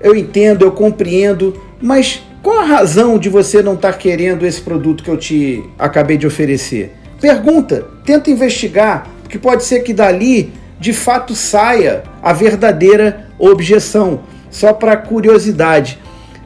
Eu 0.00 0.14
entendo, 0.14 0.64
eu 0.64 0.70
compreendo, 0.70 1.60
mas 1.80 2.22
qual 2.42 2.60
a 2.60 2.64
razão 2.64 3.18
de 3.18 3.28
você 3.28 3.62
não 3.62 3.74
estar 3.74 3.92
tá 3.92 3.98
querendo 3.98 4.46
esse 4.46 4.60
produto 4.60 5.02
que 5.02 5.10
eu 5.10 5.16
te 5.16 5.64
acabei 5.76 6.16
de 6.16 6.26
oferecer? 6.26 6.92
Pergunta, 7.20 7.84
tenta 8.04 8.30
investigar, 8.30 9.08
porque 9.22 9.38
pode 9.38 9.64
ser 9.64 9.80
que 9.80 9.92
dali 9.92 10.52
de 10.78 10.92
fato 10.92 11.34
saia 11.34 12.04
a 12.22 12.32
verdadeira 12.32 13.28
objeção. 13.38 14.20
Só 14.50 14.72
para 14.72 14.96
curiosidade, 14.96 15.98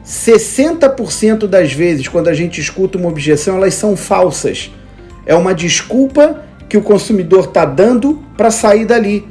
60% 0.05 1.47
das 1.47 1.71
vezes, 1.71 2.07
quando 2.07 2.27
a 2.27 2.33
gente 2.33 2.59
escuta 2.59 2.97
uma 2.97 3.07
objeção, 3.07 3.57
elas 3.57 3.75
são 3.75 3.95
falsas. 3.95 4.71
É 5.25 5.35
uma 5.35 5.53
desculpa 5.53 6.43
que 6.67 6.77
o 6.77 6.81
consumidor 6.81 7.45
está 7.45 7.65
dando 7.65 8.23
para 8.35 8.51
sair 8.51 8.85
dali. 8.85 9.27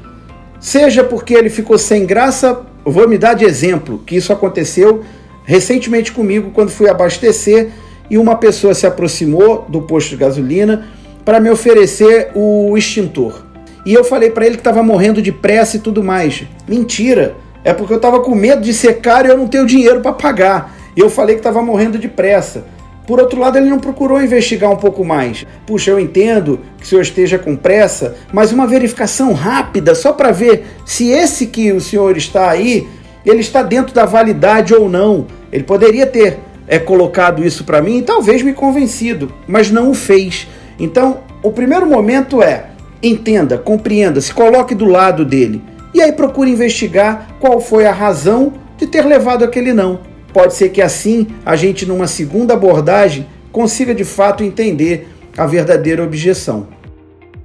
Seja 0.61 1.03
porque 1.03 1.35
ele 1.35 1.51
ficou 1.51 1.77
sem 1.77 2.07
graça, 2.07 2.63
vou 2.85 3.09
me 3.09 3.19
dar 3.19 3.35
de 3.35 3.45
exemplo 3.45 4.03
que 4.07 4.17
isso 4.17 4.33
aconteceu 4.33 5.03
recentemente 5.45 6.13
comigo 6.13 6.53
quando 6.53 6.71
fui 6.71 6.89
abastecer 6.89 7.71
e 8.09 8.17
uma 8.17 8.37
pessoa 8.37 8.75
se 8.75 8.87
aproximou 8.87 9.67
do 9.69 9.83
posto 9.83 10.11
de 10.11 10.17
gasolina 10.17 10.89
para 11.25 11.41
me 11.41 11.51
oferecer 11.51 12.31
o 12.35 12.77
extintor. 12.77 13.45
E 13.85 13.93
eu 13.93 14.05
falei 14.05 14.31
para 14.31 14.47
ele 14.47 14.55
que 14.55 14.61
estava 14.61 14.83
morrendo 14.83 15.21
de 15.21 15.33
pressa 15.33 15.77
e 15.77 15.81
tudo 15.81 16.03
mais. 16.03 16.45
Mentira! 16.69 17.35
É 17.65 17.73
porque 17.73 17.93
eu 17.93 17.97
estava 17.97 18.21
com 18.21 18.35
medo 18.35 18.63
de 18.63 18.75
ser 18.75 19.01
caro 19.01 19.29
e 19.29 19.31
eu 19.31 19.37
não 19.37 19.47
tenho 19.47 19.67
dinheiro 19.67 20.01
para 20.01 20.13
pagar. 20.13 20.75
E 20.97 21.01
eu 21.01 21.09
falei 21.09 21.37
que 21.37 21.41
estava 21.41 21.63
morrendo 21.63 21.99
de 21.99 22.09
pressa. 22.09 22.65
Por 23.07 23.21
outro 23.21 23.41
lado, 23.41 23.59
ele 23.59 23.69
não 23.69 23.81
procurou 23.81 24.23
investigar 24.23 24.71
um 24.71 24.77
pouco 24.77 25.05
mais. 25.05 25.45
Puxa, 25.67 25.91
eu 25.91 25.99
entendo 25.99 26.61
que 26.79 26.85
o 26.85 26.87
senhor 26.87 27.03
esteja 27.03 27.39
com 27.39 27.57
pressa, 27.57 28.17
mas 28.33 28.53
uma 28.53 28.67
verificação 28.67 29.33
rápida 29.33 29.95
só 29.95 30.13
para 30.13 30.31
ver 30.31 30.65
se 30.85 31.11
esse 31.11 31.47
que 31.47 31.73
o 31.73 31.81
senhor 31.81 32.17
está 32.17 32.49
aí, 32.49 32.89
ele 33.27 33.41
está 33.41 33.63
dentro 33.63 33.93
da 33.95 34.05
validade 34.05 34.75
ou 34.75 34.89
não. 34.89 35.27
Ele 35.53 35.65
poderia 35.65 36.07
ter 36.07 36.39
é, 36.69 36.79
colocado 36.79 37.45
isso 37.45 37.65
para 37.65 37.83
mim 37.83 37.99
e 37.99 38.03
talvez 38.03 38.43
me 38.43 38.53
convencido, 38.53 39.33
mas 39.49 39.71
não 39.71 39.91
o 39.91 39.95
fez. 39.95 40.47
Então, 40.79 41.21
o 41.43 41.51
primeiro 41.51 41.87
momento 41.87 42.43
é 42.43 42.67
entenda, 43.03 43.59
compreenda, 43.59 44.21
se 44.21 44.33
coloque 44.33 44.75
do 44.75 44.85
lado 44.85 45.25
dele. 45.25 45.63
E 45.93 46.01
aí 46.01 46.13
procure 46.13 46.51
investigar 46.51 47.29
qual 47.41 47.61
foi 47.61 47.87
a 47.87 47.93
razão 47.93 48.53
de 48.77 48.87
ter 48.87 49.05
levado 49.05 49.45
aquele 49.45 49.73
não. 49.73 50.01
Pode 50.33 50.55
ser 50.55 50.71
que 50.71 50.81
assim 50.81 51.27
a 51.45 51.57
gente, 51.57 51.85
numa 51.85 52.07
segunda 52.07 52.55
abordagem, 52.55 53.27
consiga 53.51 53.95
de 53.95 54.05
fato 54.05 54.43
entender 54.43 55.09
a 55.37 55.47
verdadeira 55.47 56.03
objeção. 56.03 56.69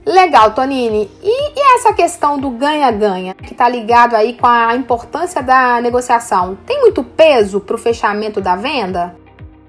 Legal, 0.06 0.54
Tonini. 0.54 1.10
E, 1.22 1.60
e 1.60 1.76
essa 1.76 1.92
questão 1.92 2.40
do 2.40 2.50
ganha-ganha, 2.52 3.34
que 3.34 3.52
está 3.52 3.68
ligado 3.68 4.16
aí 4.16 4.38
com 4.40 4.48
a 4.48 4.74
importância 4.74 5.44
da 5.44 5.82
negociação, 5.82 6.58
tem 6.66 6.80
muito 6.80 7.04
peso 7.04 7.60
para 7.60 7.76
o 7.76 7.80
fechamento 7.80 8.40
da 8.40 8.56
venda? 8.56 9.14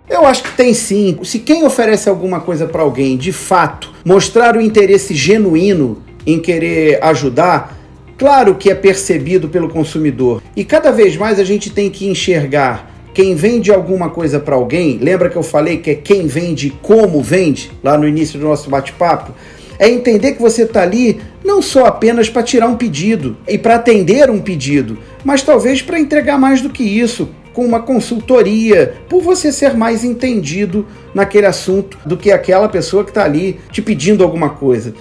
Eu 0.08 0.26
acho 0.26 0.42
que 0.42 0.56
tem 0.56 0.72
sim. 0.72 1.18
Se 1.22 1.38
quem 1.38 1.64
oferece 1.64 2.08
alguma 2.08 2.40
coisa 2.40 2.66
para 2.66 2.82
alguém, 2.82 3.16
de 3.16 3.32
fato, 3.32 3.92
mostrar 4.04 4.56
o 4.56 4.60
interesse 4.60 5.14
genuíno 5.14 6.02
em 6.26 6.38
querer 6.38 7.02
ajudar, 7.02 7.78
Claro 8.18 8.56
que 8.56 8.68
é 8.68 8.74
percebido 8.74 9.48
pelo 9.48 9.68
consumidor 9.68 10.42
e 10.56 10.64
cada 10.64 10.90
vez 10.90 11.16
mais 11.16 11.38
a 11.38 11.44
gente 11.44 11.70
tem 11.70 11.88
que 11.88 12.08
enxergar 12.08 12.90
quem 13.14 13.36
vende 13.36 13.72
alguma 13.72 14.10
coisa 14.10 14.40
para 14.40 14.56
alguém. 14.56 14.98
Lembra 15.00 15.30
que 15.30 15.36
eu 15.36 15.42
falei 15.44 15.76
que 15.76 15.90
é 15.90 15.94
quem 15.94 16.26
vende 16.26 16.70
como 16.82 17.22
vende 17.22 17.70
lá 17.82 17.96
no 17.96 18.08
início 18.08 18.36
do 18.36 18.44
nosso 18.44 18.68
bate-papo? 18.68 19.32
É 19.78 19.88
entender 19.88 20.32
que 20.32 20.42
você 20.42 20.62
está 20.62 20.82
ali 20.82 21.20
não 21.44 21.62
só 21.62 21.86
apenas 21.86 22.28
para 22.28 22.42
tirar 22.42 22.66
um 22.66 22.76
pedido 22.76 23.36
e 23.46 23.56
para 23.56 23.76
atender 23.76 24.28
um 24.28 24.40
pedido, 24.40 24.98
mas 25.24 25.42
talvez 25.42 25.80
para 25.80 26.00
entregar 26.00 26.36
mais 26.36 26.60
do 26.60 26.70
que 26.70 26.82
isso, 26.82 27.28
com 27.58 27.64
uma 27.64 27.82
consultoria, 27.82 28.94
por 29.08 29.20
você 29.20 29.50
ser 29.50 29.74
mais 29.74 30.04
entendido 30.04 30.86
naquele 31.12 31.44
assunto 31.44 31.98
do 32.06 32.16
que 32.16 32.30
aquela 32.30 32.68
pessoa 32.68 33.02
que 33.02 33.10
está 33.10 33.24
ali 33.24 33.58
te 33.72 33.82
pedindo 33.82 34.22
alguma 34.22 34.50
coisa. 34.50 34.94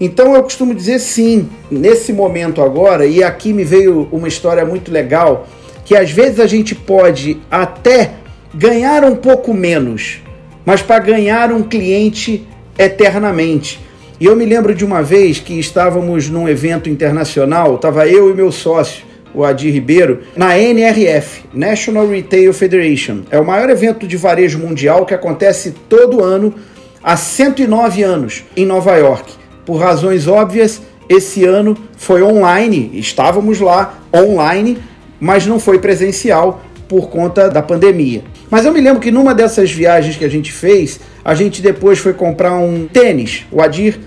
Então 0.00 0.32
eu 0.32 0.40
costumo 0.44 0.72
dizer 0.72 1.00
sim, 1.00 1.48
nesse 1.68 2.12
momento 2.12 2.62
agora, 2.62 3.04
e 3.04 3.20
aqui 3.20 3.52
me 3.52 3.64
veio 3.64 4.08
uma 4.12 4.28
história 4.28 4.64
muito 4.64 4.92
legal, 4.92 5.48
que 5.84 5.96
às 5.96 6.12
vezes 6.12 6.38
a 6.38 6.46
gente 6.46 6.72
pode 6.72 7.38
até 7.50 8.12
ganhar 8.54 9.02
um 9.02 9.16
pouco 9.16 9.52
menos, 9.52 10.22
mas 10.64 10.80
para 10.82 11.00
ganhar 11.00 11.50
um 11.50 11.64
cliente 11.64 12.46
eternamente. 12.78 13.80
E 14.20 14.26
eu 14.26 14.36
me 14.36 14.44
lembro 14.44 14.72
de 14.72 14.84
uma 14.84 15.02
vez 15.02 15.40
que 15.40 15.58
estávamos 15.58 16.30
num 16.30 16.48
evento 16.48 16.88
internacional, 16.88 17.74
estava 17.74 18.06
eu 18.06 18.30
e 18.30 18.34
meu 18.34 18.52
sócio, 18.52 19.04
o 19.34 19.44
Adi 19.44 19.70
Ribeiro, 19.70 20.20
na 20.36 20.58
NRF, 20.58 21.42
National 21.52 22.08
Retail 22.08 22.52
Federation. 22.54 23.22
É 23.30 23.38
o 23.38 23.44
maior 23.44 23.68
evento 23.68 24.06
de 24.06 24.16
varejo 24.16 24.58
mundial 24.58 25.04
que 25.04 25.14
acontece 25.14 25.74
todo 25.88 26.22
ano 26.22 26.54
há 27.02 27.16
109 27.16 28.02
anos 28.02 28.44
em 28.56 28.64
Nova 28.64 28.96
York 28.96 29.44
por 29.64 29.78
razões 29.78 30.28
óbvias, 30.28 30.82
esse 31.08 31.44
ano 31.44 31.76
foi 31.96 32.22
online, 32.22 32.90
estávamos 32.94 33.60
lá 33.60 33.98
online, 34.14 34.78
mas 35.18 35.46
não 35.46 35.58
foi 35.58 35.78
presencial 35.78 36.62
por 36.88 37.08
conta 37.08 37.48
da 37.48 37.62
pandemia. 37.62 38.22
Mas 38.50 38.64
eu 38.64 38.72
me 38.72 38.80
lembro 38.80 39.00
que 39.00 39.10
numa 39.10 39.34
dessas 39.34 39.70
viagens 39.72 40.16
que 40.16 40.24
a 40.24 40.28
gente 40.28 40.52
fez, 40.52 41.00
a 41.24 41.34
gente 41.34 41.62
depois 41.62 41.98
foi 41.98 42.12
comprar 42.12 42.54
um 42.54 42.86
tênis. 42.86 43.44
O 43.50 43.60
Adir 43.60 43.98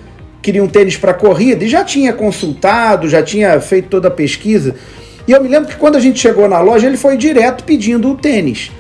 queria 0.42 0.64
um 0.64 0.68
tênis 0.68 0.96
para 0.96 1.14
corrida 1.14 1.66
e 1.66 1.68
já 1.68 1.84
tinha 1.84 2.14
consultado, 2.14 3.10
já 3.10 3.22
tinha 3.22 3.60
feito 3.60 3.90
toda 3.90 4.08
a 4.08 4.12
pesquisa. 4.12 4.76
E 5.28 5.32
eu 5.34 5.42
me 5.42 5.50
lembro 5.50 5.70
que 5.70 5.76
quando 5.76 5.98
a 5.98 6.00
gente 6.00 6.20
chegou 6.20 6.48
na 6.48 6.62
loja, 6.62 6.88
ele 6.88 6.98
foi 6.98 7.18
direto 7.18 7.64
pedindo 7.66 8.10
o 8.10 8.16
tênis. 8.16 8.72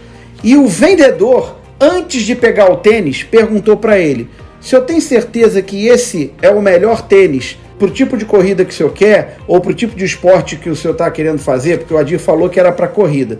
E 0.43 0.55
o 0.55 0.65
vendedor, 0.65 1.57
antes 1.79 2.23
de 2.23 2.35
pegar 2.35 2.71
o 2.71 2.77
tênis, 2.77 3.23
perguntou 3.23 3.75
para 3.75 3.99
ele: 3.99 4.29
se 4.61 4.75
eu 4.75 4.81
tenho 4.81 5.01
certeza 5.01 5.61
que 5.61 5.87
esse 5.87 6.33
é 6.41 6.49
o 6.49 6.61
melhor 6.61 7.01
tênis 7.01 7.57
para 7.77 7.87
o 7.87 7.91
tipo 7.91 8.17
de 8.17 8.25
corrida 8.25 8.65
que 8.65 8.71
o 8.71 8.75
senhor 8.75 8.91
quer 8.91 9.37
ou 9.47 9.59
para 9.61 9.71
o 9.71 9.75
tipo 9.75 9.95
de 9.95 10.05
esporte 10.05 10.55
que 10.55 10.69
o 10.69 10.75
senhor 10.75 10.93
está 10.93 11.11
querendo 11.11 11.39
fazer, 11.39 11.79
porque 11.79 11.93
o 11.93 11.97
Adir 11.97 12.19
falou 12.19 12.49
que 12.49 12.59
era 12.59 12.71
para 12.71 12.87
corrida. 12.87 13.39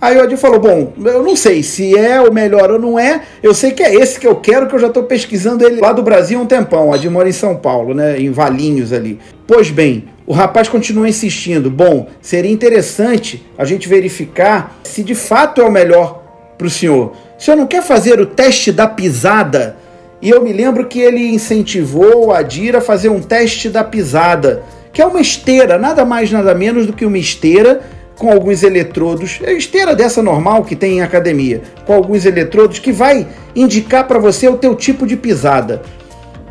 Aí 0.00 0.16
o 0.16 0.22
Adir 0.22 0.38
falou: 0.38 0.58
Bom, 0.58 0.92
eu 1.04 1.22
não 1.22 1.36
sei 1.36 1.62
se 1.62 1.96
é 1.96 2.20
o 2.20 2.32
melhor 2.32 2.70
ou 2.70 2.78
não 2.78 2.98
é, 2.98 3.20
eu 3.42 3.52
sei 3.52 3.72
que 3.72 3.82
é 3.82 3.94
esse 3.94 4.18
que 4.18 4.26
eu 4.26 4.36
quero, 4.36 4.66
que 4.66 4.74
eu 4.74 4.78
já 4.78 4.86
estou 4.86 5.02
pesquisando 5.02 5.64
ele 5.64 5.80
lá 5.80 5.92
do 5.92 6.02
Brasil 6.02 6.38
há 6.38 6.42
um 6.42 6.46
tempão. 6.46 6.88
O 6.88 6.94
Adir 6.94 7.10
mora 7.10 7.28
em 7.28 7.32
São 7.32 7.54
Paulo, 7.54 7.92
né, 7.92 8.18
em 8.18 8.30
Valinhos 8.30 8.92
ali. 8.92 9.18
Pois 9.46 9.70
bem, 9.70 10.04
o 10.30 10.32
rapaz 10.32 10.68
continua 10.68 11.08
insistindo: 11.08 11.68
Bom, 11.68 12.06
seria 12.22 12.52
interessante 12.52 13.44
a 13.58 13.64
gente 13.64 13.88
verificar 13.88 14.78
se 14.84 15.02
de 15.02 15.12
fato 15.12 15.60
é 15.60 15.64
o 15.64 15.72
melhor 15.72 16.22
para 16.56 16.68
o 16.68 16.70
senhor. 16.70 17.14
O 17.36 17.42
senhor 17.42 17.56
não 17.56 17.66
quer 17.66 17.82
fazer 17.82 18.20
o 18.20 18.26
teste 18.26 18.70
da 18.70 18.86
pisada? 18.86 19.76
E 20.22 20.30
eu 20.30 20.40
me 20.40 20.52
lembro 20.52 20.86
que 20.86 21.00
ele 21.00 21.34
incentivou 21.34 22.30
a 22.30 22.38
Adir 22.38 22.76
a 22.76 22.80
fazer 22.80 23.08
um 23.08 23.20
teste 23.20 23.68
da 23.68 23.82
pisada, 23.82 24.62
que 24.92 25.02
é 25.02 25.04
uma 25.04 25.20
esteira, 25.20 25.76
nada 25.76 26.04
mais 26.04 26.30
nada 26.30 26.54
menos 26.54 26.86
do 26.86 26.92
que 26.92 27.04
uma 27.04 27.18
esteira 27.18 27.80
com 28.16 28.30
alguns 28.30 28.62
eletrodos, 28.62 29.40
é 29.42 29.52
esteira 29.52 29.96
dessa 29.96 30.22
normal 30.22 30.62
que 30.62 30.76
tem 30.76 30.98
em 30.98 31.02
academia, 31.02 31.60
com 31.84 31.92
alguns 31.92 32.24
eletrodos 32.24 32.78
que 32.78 32.92
vai 32.92 33.26
indicar 33.56 34.06
para 34.06 34.20
você 34.20 34.46
o 34.46 34.56
teu 34.56 34.76
tipo 34.76 35.08
de 35.08 35.16
pisada. 35.16 35.82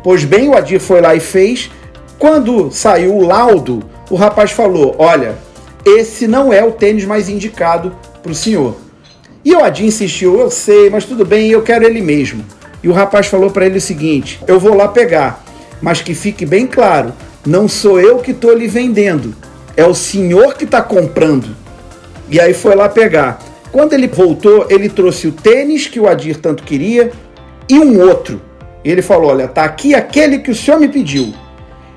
Pois 0.04 0.22
bem, 0.22 0.50
o 0.50 0.54
Adir 0.54 0.80
foi 0.80 1.00
lá 1.00 1.14
e 1.14 1.20
fez. 1.20 1.70
Quando 2.20 2.70
saiu 2.70 3.16
o 3.16 3.26
laudo, 3.26 3.82
o 4.10 4.14
rapaz 4.14 4.50
falou: 4.50 4.94
"Olha, 4.98 5.38
esse 5.86 6.28
não 6.28 6.52
é 6.52 6.62
o 6.62 6.70
tênis 6.70 7.06
mais 7.06 7.30
indicado 7.30 7.96
para 8.22 8.30
o 8.30 8.34
senhor". 8.34 8.76
E 9.42 9.54
o 9.54 9.64
Adir 9.64 9.86
insistiu: 9.86 10.38
"Eu 10.38 10.50
sei, 10.50 10.90
mas 10.90 11.06
tudo 11.06 11.24
bem, 11.24 11.50
eu 11.50 11.62
quero 11.62 11.82
ele 11.82 12.02
mesmo". 12.02 12.44
E 12.82 12.90
o 12.90 12.92
rapaz 12.92 13.26
falou 13.26 13.50
para 13.50 13.64
ele 13.64 13.78
o 13.78 13.80
seguinte: 13.80 14.38
"Eu 14.46 14.60
vou 14.60 14.74
lá 14.74 14.86
pegar, 14.86 15.42
mas 15.80 16.02
que 16.02 16.14
fique 16.14 16.44
bem 16.44 16.66
claro, 16.66 17.14
não 17.46 17.66
sou 17.66 17.98
eu 17.98 18.18
que 18.18 18.32
estou 18.32 18.52
lhe 18.52 18.68
vendendo, 18.68 19.34
é 19.74 19.86
o 19.86 19.94
senhor 19.94 20.52
que 20.56 20.64
está 20.64 20.82
comprando". 20.82 21.56
E 22.28 22.38
aí 22.38 22.52
foi 22.52 22.74
lá 22.74 22.86
pegar. 22.86 23.38
Quando 23.72 23.94
ele 23.94 24.06
voltou, 24.06 24.66
ele 24.68 24.90
trouxe 24.90 25.26
o 25.26 25.32
tênis 25.32 25.86
que 25.86 25.98
o 25.98 26.06
Adir 26.06 26.36
tanto 26.36 26.64
queria 26.64 27.12
e 27.66 27.78
um 27.78 27.98
outro. 27.98 28.42
Ele 28.84 29.00
falou: 29.00 29.30
Olha, 29.30 29.48
tá 29.48 29.64
aqui 29.64 29.94
aquele 29.94 30.40
que 30.40 30.50
o 30.50 30.54
senhor 30.54 30.78
me 30.78 30.86
pediu. 30.86 31.32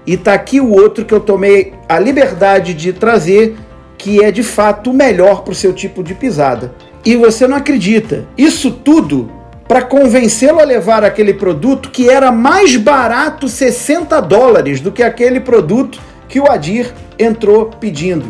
E 0.05 0.17
tá 0.17 0.33
aqui 0.33 0.59
o 0.59 0.71
outro 0.71 1.05
que 1.05 1.13
eu 1.13 1.19
tomei 1.19 1.73
a 1.87 1.97
liberdade 1.97 2.73
de 2.73 2.91
trazer, 2.91 3.55
que 3.97 4.23
é 4.23 4.31
de 4.31 4.43
fato 4.43 4.91
o 4.91 4.93
melhor 4.93 5.43
para 5.43 5.51
o 5.51 5.55
seu 5.55 5.73
tipo 5.73 6.03
de 6.03 6.13
pisada. 6.13 6.73
E 7.05 7.15
você 7.15 7.47
não 7.47 7.57
acredita. 7.57 8.25
Isso 8.37 8.71
tudo 8.71 9.31
para 9.67 9.81
convencê-lo 9.81 10.59
a 10.59 10.65
levar 10.65 11.03
aquele 11.03 11.33
produto 11.33 11.89
que 11.89 12.09
era 12.09 12.31
mais 12.31 12.75
barato 12.75 13.47
60 13.47 14.19
dólares 14.21 14.81
do 14.81 14.91
que 14.91 15.01
aquele 15.01 15.39
produto 15.39 15.99
que 16.27 16.39
o 16.39 16.51
Adir 16.51 16.93
entrou 17.17 17.67
pedindo. 17.79 18.25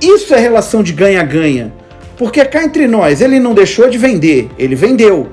Isso 0.00 0.34
é 0.34 0.38
relação 0.38 0.82
de 0.82 0.92
ganha-ganha. 0.92 1.72
Porque 2.16 2.44
cá 2.44 2.64
entre 2.64 2.86
nós, 2.86 3.20
ele 3.20 3.38
não 3.38 3.54
deixou 3.54 3.88
de 3.88 3.98
vender, 3.98 4.50
ele 4.58 4.74
vendeu. 4.74 5.28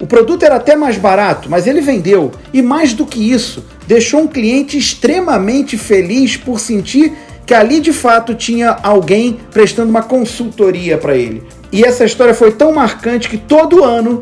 O 0.00 0.06
produto 0.06 0.44
era 0.44 0.56
até 0.56 0.76
mais 0.76 0.96
barato, 0.96 1.50
mas 1.50 1.66
ele 1.66 1.80
vendeu. 1.80 2.30
E 2.52 2.62
mais 2.62 2.92
do 2.92 3.04
que 3.04 3.32
isso, 3.32 3.64
deixou 3.86 4.20
um 4.20 4.26
cliente 4.28 4.78
extremamente 4.78 5.76
feliz 5.76 6.36
por 6.36 6.60
sentir 6.60 7.12
que 7.44 7.54
ali 7.54 7.80
de 7.80 7.92
fato 7.92 8.34
tinha 8.34 8.76
alguém 8.82 9.40
prestando 9.50 9.90
uma 9.90 10.02
consultoria 10.02 10.98
para 10.98 11.16
ele. 11.16 11.42
E 11.72 11.82
essa 11.82 12.04
história 12.04 12.34
foi 12.34 12.52
tão 12.52 12.72
marcante 12.72 13.28
que 13.28 13.38
todo 13.38 13.82
ano, 13.82 14.20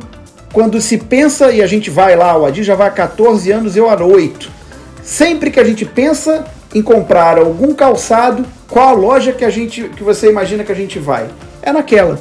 quando 0.52 0.80
se 0.80 0.96
pensa 0.96 1.50
e 1.50 1.60
a 1.60 1.66
gente 1.66 1.90
vai 1.90 2.16
lá, 2.16 2.36
o 2.38 2.46
Adi 2.46 2.62
já 2.62 2.74
vai 2.74 2.88
há 2.88 2.90
14 2.90 3.50
anos, 3.50 3.76
eu 3.76 3.90
há 3.90 4.02
8. 4.02 4.48
Sempre 5.02 5.50
que 5.50 5.60
a 5.60 5.64
gente 5.64 5.84
pensa 5.84 6.44
em 6.74 6.80
comprar 6.80 7.38
algum 7.38 7.74
calçado, 7.74 8.46
qual 8.68 8.88
a 8.88 8.92
loja 8.92 9.32
que 9.32 9.44
a 9.44 9.50
gente 9.50 9.88
que 9.96 10.02
você 10.02 10.28
imagina 10.30 10.64
que 10.64 10.72
a 10.72 10.76
gente 10.76 10.98
vai? 10.98 11.26
É 11.62 11.72
naquela. 11.72 12.18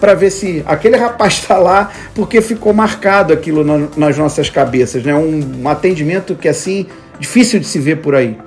Para 0.00 0.14
ver 0.14 0.30
se 0.30 0.62
aquele 0.66 0.96
rapaz 0.96 1.34
está 1.34 1.56
lá, 1.58 1.90
porque 2.14 2.40
ficou 2.40 2.72
marcado 2.72 3.32
aquilo 3.32 3.64
na, 3.64 3.88
nas 3.96 4.16
nossas 4.16 4.50
cabeças, 4.50 5.02
né? 5.02 5.14
Um, 5.14 5.62
um 5.62 5.68
atendimento 5.68 6.34
que 6.34 6.48
assim 6.48 6.86
difícil 7.18 7.58
de 7.60 7.66
se 7.66 7.78
ver 7.78 7.96
por 7.96 8.14
aí. 8.14 8.38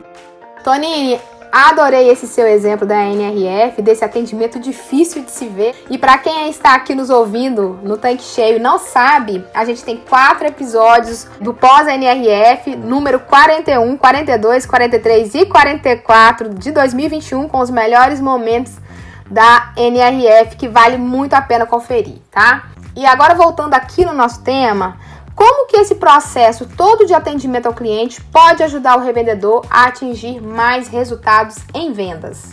Tonini, 0.64 1.20
Adorei 1.52 2.10
esse 2.10 2.28
seu 2.28 2.46
exemplo 2.46 2.86
da 2.86 3.04
NRF, 3.04 3.82
desse 3.82 4.06
atendimento 4.06 4.60
difícil 4.60 5.24
de 5.24 5.32
se 5.32 5.48
ver. 5.48 5.74
E 5.90 5.98
para 5.98 6.16
quem 6.20 6.48
está 6.48 6.76
aqui 6.76 6.94
nos 6.94 7.10
ouvindo 7.10 7.80
no 7.82 7.98
tanque 7.98 8.22
cheio 8.22 8.58
e 8.58 8.60
não 8.60 8.78
sabe, 8.78 9.44
a 9.52 9.66
gente 9.66 9.84
tem 9.84 9.98
quatro 9.98 10.48
episódios 10.48 11.26
do 11.42 11.52
pós-NRF, 11.52 12.76
número 12.76 13.20
41, 13.22 13.98
42, 13.98 14.66
43 14.68 15.36
e 15.36 15.46
44 15.48 16.54
de 16.54 16.72
2021, 16.72 17.48
com 17.48 17.60
os 17.60 17.72
melhores 17.72 18.22
momentos 18.22 18.74
da 19.30 19.74
NRF, 19.78 20.56
que 20.56 20.68
vale 20.68 20.98
muito 20.98 21.34
a 21.34 21.42
pena 21.42 21.66
conferir, 21.66 22.18
tá? 22.32 22.70
E 22.96 23.06
agora 23.06 23.36
voltando 23.36 23.74
aqui 23.74 24.06
no 24.06 24.14
nosso 24.14 24.42
tema, 24.42 24.98
como 25.36 25.68
que 25.68 25.78
esse 25.78 25.96
processo 25.96 26.68
todo 26.76 27.06
de 27.06 27.14
atendimento 27.14 27.68
ao 27.68 27.74
cliente 27.74 28.22
pode 28.22 28.62
ajudar 28.64 28.98
o 28.98 29.02
revendedor 29.02 29.66
a 29.70 29.86
atingir 29.86 30.42
mais 30.42 30.90
resultados 30.90 31.58
em 31.74 31.94
vendas? 31.94 32.52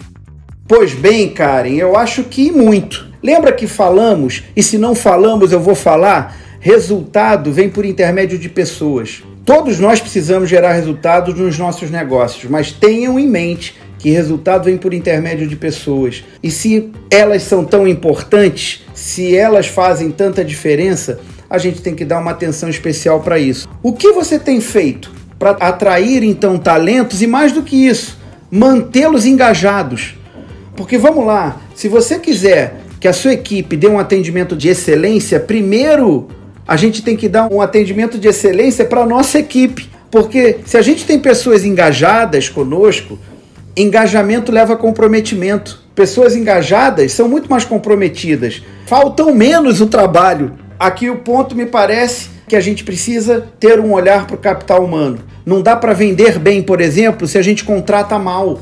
Pois 0.69 0.95
bem, 0.95 1.33
Karen, 1.33 1.75
eu 1.75 1.97
acho 1.97 2.25
que 2.25 2.51
muito. 2.51 3.07
Lembra 3.23 3.53
que 3.53 3.67
falamos, 3.67 4.45
e 4.55 4.63
se 4.63 4.79
não 4.79 4.95
falamos 4.95 5.51
eu 5.51 5.61
vou 5.61 5.75
falar, 5.75 6.37
resultado 6.61 7.53
vem 7.53 7.69
por 7.69 7.85
intermédio 7.85 8.39
de 8.39 8.49
pessoas. 8.49 9.23
Todos 9.45 9.79
nós 9.79 10.01
precisamos 10.01 10.49
gerar 10.49 10.73
resultados 10.73 11.35
nos 11.39 11.59
nossos 11.59 11.91
negócios, 11.91 12.51
mas 12.51 12.73
tenham 12.73 13.19
em 13.19 13.29
mente 13.29 13.77
que 14.07 14.13
resultado 14.13 14.67
vem 14.67 14.77
por 14.77 14.95
intermédio 14.95 15.49
de 15.49 15.57
pessoas. 15.57 16.23
E 16.41 16.49
se 16.49 16.93
elas 17.11 17.43
são 17.43 17.65
tão 17.65 17.89
importantes, 17.89 18.85
se 18.95 19.35
elas 19.35 19.67
fazem 19.67 20.13
tanta 20.13 20.45
diferença, 20.45 21.19
a 21.51 21.59
gente 21.59 21.83
tem 21.83 21.93
que 21.93 22.05
dar 22.05 22.21
uma 22.21 22.31
atenção 22.31 22.69
especial 22.69 23.19
para 23.19 23.37
isso. 23.37 23.69
O 23.83 23.93
que 23.93 24.13
você 24.13 24.39
tem 24.39 24.61
feito 24.61 25.11
para 25.41 25.51
atrair 25.51 26.23
então 26.23 26.57
talentos 26.57 27.21
e 27.21 27.27
mais 27.27 27.51
do 27.51 27.65
que 27.65 27.85
isso, 27.85 28.17
mantê-los 28.49 29.27
engajados? 29.27 30.15
Porque 30.77 30.97
vamos 30.97 31.27
lá, 31.27 31.61
se 31.75 31.89
você 31.89 32.17
quiser 32.21 32.77
que 33.01 33.09
a 33.09 33.13
sua 33.13 33.33
equipe 33.33 33.77
dê 33.77 33.89
um 33.89 33.99
atendimento 33.99 34.55
de 34.55 34.69
excelência, 34.69 35.41
primeiro 35.41 36.29
a 36.65 36.77
gente 36.77 37.03
tem 37.03 37.17
que 37.17 37.29
dar 37.29 37.53
um 37.53 37.61
atendimento 37.61 38.21
de 38.21 38.29
excelência 38.29 38.85
para 38.85 39.01
a 39.01 39.07
nossa 39.07 39.41
equipe. 39.41 39.91
Porque 40.13 40.59
se 40.65 40.77
a 40.77 40.83
gente 40.83 41.05
tem 41.05 41.19
pessoas 41.19 41.65
engajadas 41.65 42.49
conosco, 42.49 43.19
engajamento 43.77 44.51
leva 44.51 44.77
comprometimento. 44.77 45.81
Pessoas 45.95 46.35
engajadas 46.35 47.13
são 47.13 47.29
muito 47.29 47.51
mais 47.51 47.65
comprometidas. 47.65 48.63
Faltam 48.87 49.35
menos 49.35 49.81
o 49.81 49.87
trabalho. 49.87 50.53
Aqui 50.79 51.11
o 51.11 51.17
ponto 51.17 51.55
me 51.55 51.67
parece 51.67 52.31
que 52.49 52.57
a 52.57 52.61
gente 52.61 52.85
precisa 52.85 53.47
ter 53.59 53.79
um 53.81 53.93
olhar 53.93 54.27
para 54.27 54.37
o 54.37 54.39
capital 54.39 54.85
humano. 54.85 55.19
Não 55.45 55.61
dá 55.61 55.77
para 55.77 55.93
vender 55.93 56.39
bem, 56.39 56.63
por 56.63 56.81
exemplo, 56.81 57.27
se 57.27 57.37
a 57.39 57.43
gente 57.43 57.65
contrata 57.65 58.19
mal. 58.19 58.61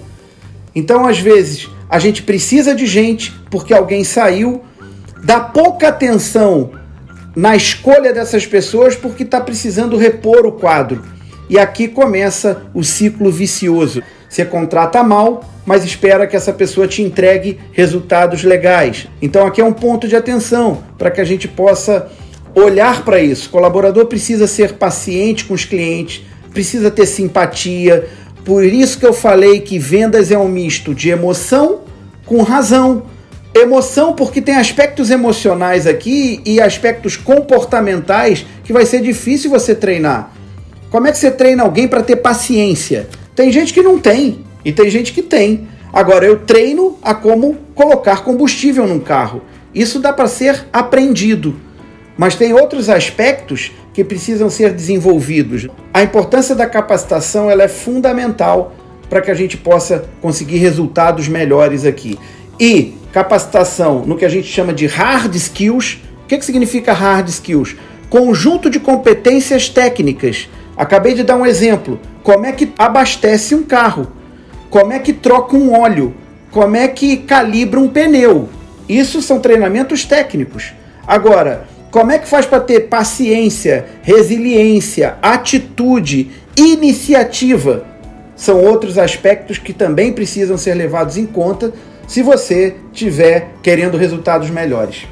Então, 0.74 1.07
às 1.07 1.18
vezes, 1.18 1.68
a 1.88 1.98
gente 1.98 2.22
precisa 2.22 2.74
de 2.74 2.87
gente 2.87 3.33
porque 3.50 3.72
alguém 3.72 4.03
saiu, 4.03 4.62
dá 5.22 5.38
pouca 5.40 5.88
atenção 5.88 6.72
na 7.37 7.55
escolha 7.55 8.12
dessas 8.12 8.46
pessoas 8.46 8.96
porque 8.96 9.22
está 9.22 9.40
precisando 9.40 9.96
repor 9.96 10.46
o 10.46 10.53
quadro. 10.53 11.03
E 11.48 11.59
aqui 11.59 11.88
começa 11.88 12.62
o 12.72 12.83
ciclo 12.83 13.31
vicioso. 13.31 14.03
Você 14.35 14.44
contrata 14.44 15.01
mal, 15.05 15.44
mas 15.64 15.85
espera 15.85 16.27
que 16.27 16.35
essa 16.35 16.53
pessoa 16.53 16.88
te 16.88 17.01
entregue 17.01 17.57
resultados 17.70 18.42
legais. 18.42 19.07
Então 19.23 19.47
aqui 19.47 19.61
é 19.61 19.64
um 19.64 19.73
ponto 19.73 20.09
de 20.09 20.16
atenção 20.16 20.83
para 20.99 21.09
que 21.09 21.20
a 21.20 21.25
gente 21.25 21.47
possa 21.47 22.11
olhar 22.53 23.05
para 23.05 23.20
isso. 23.20 23.47
O 23.47 23.53
colaborador 23.53 24.07
precisa 24.07 24.49
ser 24.49 24.73
paciente 24.73 25.44
com 25.44 25.55
os 25.55 25.64
clientes, 25.64 26.23
precisa 26.53 26.90
ter 26.90 27.07
simpatia. 27.07 28.09
Por 28.44 28.64
isso 28.64 28.99
que 28.99 29.07
eu 29.07 29.12
falei 29.12 29.61
que 29.61 29.79
vendas 29.79 30.33
é 30.33 30.37
um 30.37 30.49
misto 30.49 30.92
de 30.92 31.11
emoção 31.11 31.83
com 32.27 32.42
razão. 32.42 33.05
Emoção 33.55 34.14
porque 34.14 34.42
tem 34.42 34.57
aspectos 34.57 35.12
emocionais 35.12 35.87
aqui 35.87 36.42
e 36.44 36.61
aspectos 36.61 37.16
comportamentais 37.16 38.44
que 38.64 38.73
vai 38.73 38.85
ser 38.85 39.01
difícil 39.01 39.49
você 39.49 39.77
treinar. 39.77 40.33
Como 40.90 41.07
é 41.07 41.12
que 41.12 41.18
você 41.18 41.31
treina 41.31 41.62
alguém 41.62 41.87
para 41.87 42.03
ter 42.03 42.16
paciência? 42.16 43.07
Tem 43.35 43.51
gente 43.51 43.73
que 43.73 43.83
não 43.83 43.99
tem 43.99 44.44
e 44.64 44.73
tem 44.73 44.88
gente 44.88 45.12
que 45.12 45.23
tem. 45.23 45.68
Agora 45.92 46.25
eu 46.25 46.40
treino 46.40 46.99
a 47.03 47.14
como 47.14 47.57
colocar 47.75 48.23
combustível 48.23 48.87
num 48.87 49.01
carro. 49.01 49.42
Isso 49.75 49.99
dá 49.99 50.12
para 50.12 50.29
ser 50.29 50.66
aprendido. 50.73 51.57
Mas 52.16 52.37
tem 52.37 52.53
outros 52.53 52.88
aspectos 52.88 53.73
que 53.92 54.05
precisam 54.05 54.49
ser 54.49 54.73
desenvolvidos. 54.73 55.68
A 55.92 56.03
importância 56.03 56.55
da 56.55 56.66
capacitação 56.66 57.51
ela 57.51 57.64
é 57.64 57.68
fundamental 57.68 58.75
para 59.09 59.20
que 59.20 59.31
a 59.31 59.35
gente 59.35 59.57
possa 59.57 60.05
conseguir 60.20 60.59
resultados 60.59 61.29
melhores 61.29 61.85
aqui. 61.85 62.18
E 62.59 62.94
capacitação 63.12 64.05
no 64.07 64.16
que 64.16 64.25
a 64.25 64.29
gente 64.29 64.47
chama 64.49 64.73
de 64.73 64.87
hard 64.87 65.35
skills. 65.35 65.99
O 66.25 66.27
que, 66.27 66.38
que 66.38 66.44
significa 66.44 66.92
hard 66.92 67.29
skills? 67.29 67.77
Conjunto 68.09 68.70
de 68.70 68.81
competências 68.81 69.68
técnicas. 69.68 70.49
Acabei 70.76 71.14
de 71.14 71.22
dar 71.22 71.37
um 71.37 71.46
exemplo 71.46 72.00
como 72.22 72.46
é 72.46 72.52
que 72.52 72.72
abastece 72.78 73.54
um 73.54 73.62
carro, 73.62 74.08
como 74.70 74.92
é 74.92 74.98
que 74.98 75.12
troca 75.12 75.56
um 75.56 75.78
óleo, 75.78 76.14
como 76.50 76.76
é 76.76 76.88
que 76.88 77.18
calibra 77.18 77.78
um 77.78 77.88
pneu. 77.88 78.48
Isso 78.88 79.22
são 79.22 79.40
treinamentos 79.40 80.04
técnicos. 80.04 80.72
Agora, 81.06 81.66
como 81.90 82.10
é 82.10 82.18
que 82.18 82.26
faz 82.26 82.44
para 82.44 82.60
ter 82.60 82.88
paciência, 82.88 83.87
resiliência, 84.02 85.16
atitude, 85.22 86.30
iniciativa? 86.56 87.84
São 88.34 88.60
outros 88.60 88.98
aspectos 88.98 89.58
que 89.58 89.72
também 89.72 90.12
precisam 90.12 90.58
ser 90.58 90.74
levados 90.74 91.16
em 91.16 91.24
conta 91.24 91.72
se 92.06 92.22
você 92.22 92.76
estiver 92.92 93.50
querendo 93.62 93.96
resultados 93.96 94.50
melhores. 94.50 95.06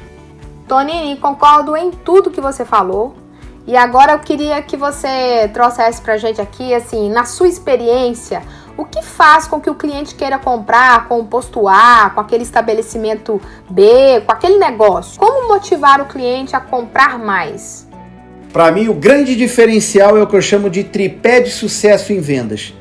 Tonini, 0.67 1.17
concordo 1.17 1.75
em 1.75 1.91
tudo 1.91 2.31
que 2.31 2.41
você 2.41 2.65
falou. 2.65 3.15
E 3.65 3.77
agora 3.77 4.11
eu 4.11 4.19
queria 4.19 4.61
que 4.61 4.75
você 4.75 5.49
trouxesse 5.53 6.01
pra 6.01 6.17
gente 6.17 6.41
aqui, 6.41 6.73
assim, 6.73 7.09
na 7.09 7.23
sua 7.23 7.47
experiência, 7.47 8.41
O 8.75 8.85
que 8.85 9.03
faz 9.03 9.47
com 9.47 9.61
que 9.61 9.69
o 9.69 9.75
cliente 9.75 10.15
queira 10.15 10.39
comprar 10.39 11.07
com 11.07 11.19
o 11.19 11.25
posto 11.25 11.67
A, 11.67 12.09
com 12.09 12.19
aquele 12.19 12.41
estabelecimento 12.41 13.39
B, 13.69 14.21
com 14.25 14.31
aquele 14.31 14.57
negócio? 14.57 15.19
Como 15.19 15.47
motivar 15.47 16.01
o 16.01 16.05
cliente 16.05 16.55
a 16.55 16.59
comprar 16.59 17.19
mais? 17.19 17.87
Para 18.51 18.71
mim, 18.71 18.87
o 18.87 18.93
grande 18.93 19.35
diferencial 19.35 20.17
é 20.17 20.23
o 20.23 20.27
que 20.27 20.35
eu 20.35 20.41
chamo 20.41 20.71
de 20.71 20.83
tripé 20.83 21.39
de 21.39 21.51
sucesso 21.51 22.11
em 22.11 22.19
vendas. 22.19 22.73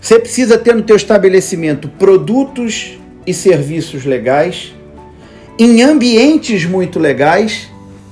Você 0.00 0.18
precisa 0.18 0.56
ter 0.56 0.74
no 0.74 0.82
teu 0.82 0.96
estabelecimento 0.96 1.88
produtos 1.90 2.98
e 3.26 3.34
serviços 3.34 4.06
legais, 4.06 4.74
em 5.58 5.82
ambientes 5.82 6.64
muito 6.64 6.98
legais, 6.98 7.68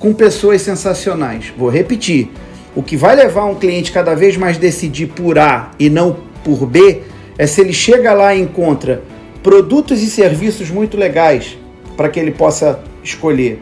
com 0.06 0.12
pessoas 0.12 0.62
sensacionais. 0.62 1.52
Vou 1.58 1.68
repetir. 1.68 2.30
O 2.76 2.82
que 2.82 2.96
vai 2.96 3.16
levar 3.16 3.44
um 3.46 3.56
cliente 3.56 3.90
cada 3.90 4.14
vez 4.14 4.36
mais 4.36 4.56
decidir 4.56 5.08
por 5.08 5.36
A 5.36 5.72
e 5.80 5.90
não 5.90 6.18
por 6.44 6.64
B 6.64 7.02
é 7.36 7.44
se 7.44 7.60
ele 7.60 7.72
chega 7.72 8.14
lá 8.14 8.32
e 8.32 8.40
encontra 8.40 9.02
produtos 9.42 10.04
e 10.04 10.06
serviços 10.08 10.70
muito 10.70 10.96
legais 10.96 11.58
para 11.96 12.08
que 12.08 12.20
ele 12.20 12.30
possa 12.30 12.78
escolher. 13.02 13.60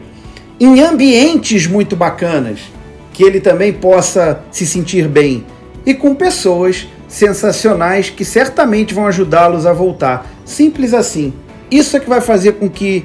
Em 0.59 0.81
ambientes 0.81 1.65
muito 1.65 1.95
bacanas, 1.95 2.59
que 3.11 3.23
ele 3.23 3.39
também 3.39 3.73
possa 3.73 4.43
se 4.51 4.67
sentir 4.67 5.07
bem. 5.07 5.43
E 5.83 5.95
com 5.95 6.13
pessoas 6.13 6.87
sensacionais 7.07 8.11
que 8.11 8.23
certamente 8.23 8.93
vão 8.93 9.07
ajudá-los 9.07 9.65
a 9.65 9.73
voltar. 9.73 10.29
Simples 10.45 10.93
assim. 10.93 11.33
Isso 11.71 11.97
é 11.97 11.99
que 11.99 12.07
vai 12.07 12.21
fazer 12.21 12.51
com 12.53 12.69
que 12.69 13.03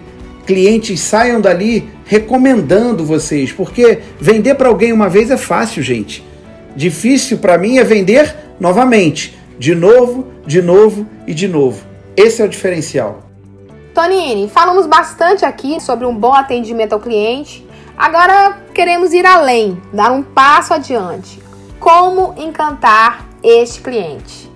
clientes 0.50 0.98
saiam 0.98 1.40
dali 1.40 1.88
recomendando 2.04 3.04
vocês, 3.04 3.52
porque 3.52 4.00
vender 4.20 4.56
para 4.56 4.68
alguém 4.68 4.92
uma 4.92 5.08
vez 5.08 5.30
é 5.30 5.36
fácil, 5.36 5.80
gente. 5.80 6.26
Difícil 6.74 7.38
para 7.38 7.56
mim 7.56 7.78
é 7.78 7.84
vender 7.84 8.34
novamente, 8.58 9.38
de 9.60 9.76
novo, 9.76 10.26
de 10.44 10.60
novo 10.60 11.06
e 11.24 11.32
de 11.32 11.46
novo. 11.46 11.84
Esse 12.16 12.42
é 12.42 12.44
o 12.44 12.48
diferencial. 12.48 13.22
Tonini, 13.94 14.48
falamos 14.48 14.88
bastante 14.88 15.44
aqui 15.44 15.80
sobre 15.80 16.04
um 16.04 16.16
bom 16.16 16.34
atendimento 16.34 16.94
ao 16.94 17.00
cliente. 17.00 17.64
Agora 17.96 18.58
queremos 18.74 19.12
ir 19.12 19.24
além, 19.24 19.80
dar 19.92 20.10
um 20.10 20.24
passo 20.24 20.74
adiante. 20.74 21.40
Como 21.78 22.34
encantar 22.36 23.24
este 23.40 23.80
cliente? 23.82 24.49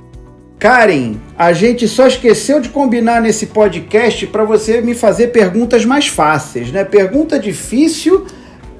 Karen, 0.64 1.16
a 1.37 1.53
gente 1.53 1.87
só 1.87 2.07
esqueceu 2.07 2.59
de 2.59 2.70
combinar 2.70 3.20
nesse 3.20 3.48
podcast 3.48 4.27
para 4.29 4.44
você 4.44 4.81
me 4.81 4.94
fazer 4.94 5.27
perguntas 5.27 5.85
mais 5.85 6.09
fáceis, 6.09 6.72
né? 6.72 6.83
Pergunta 6.85 7.38
difícil, 7.38 8.24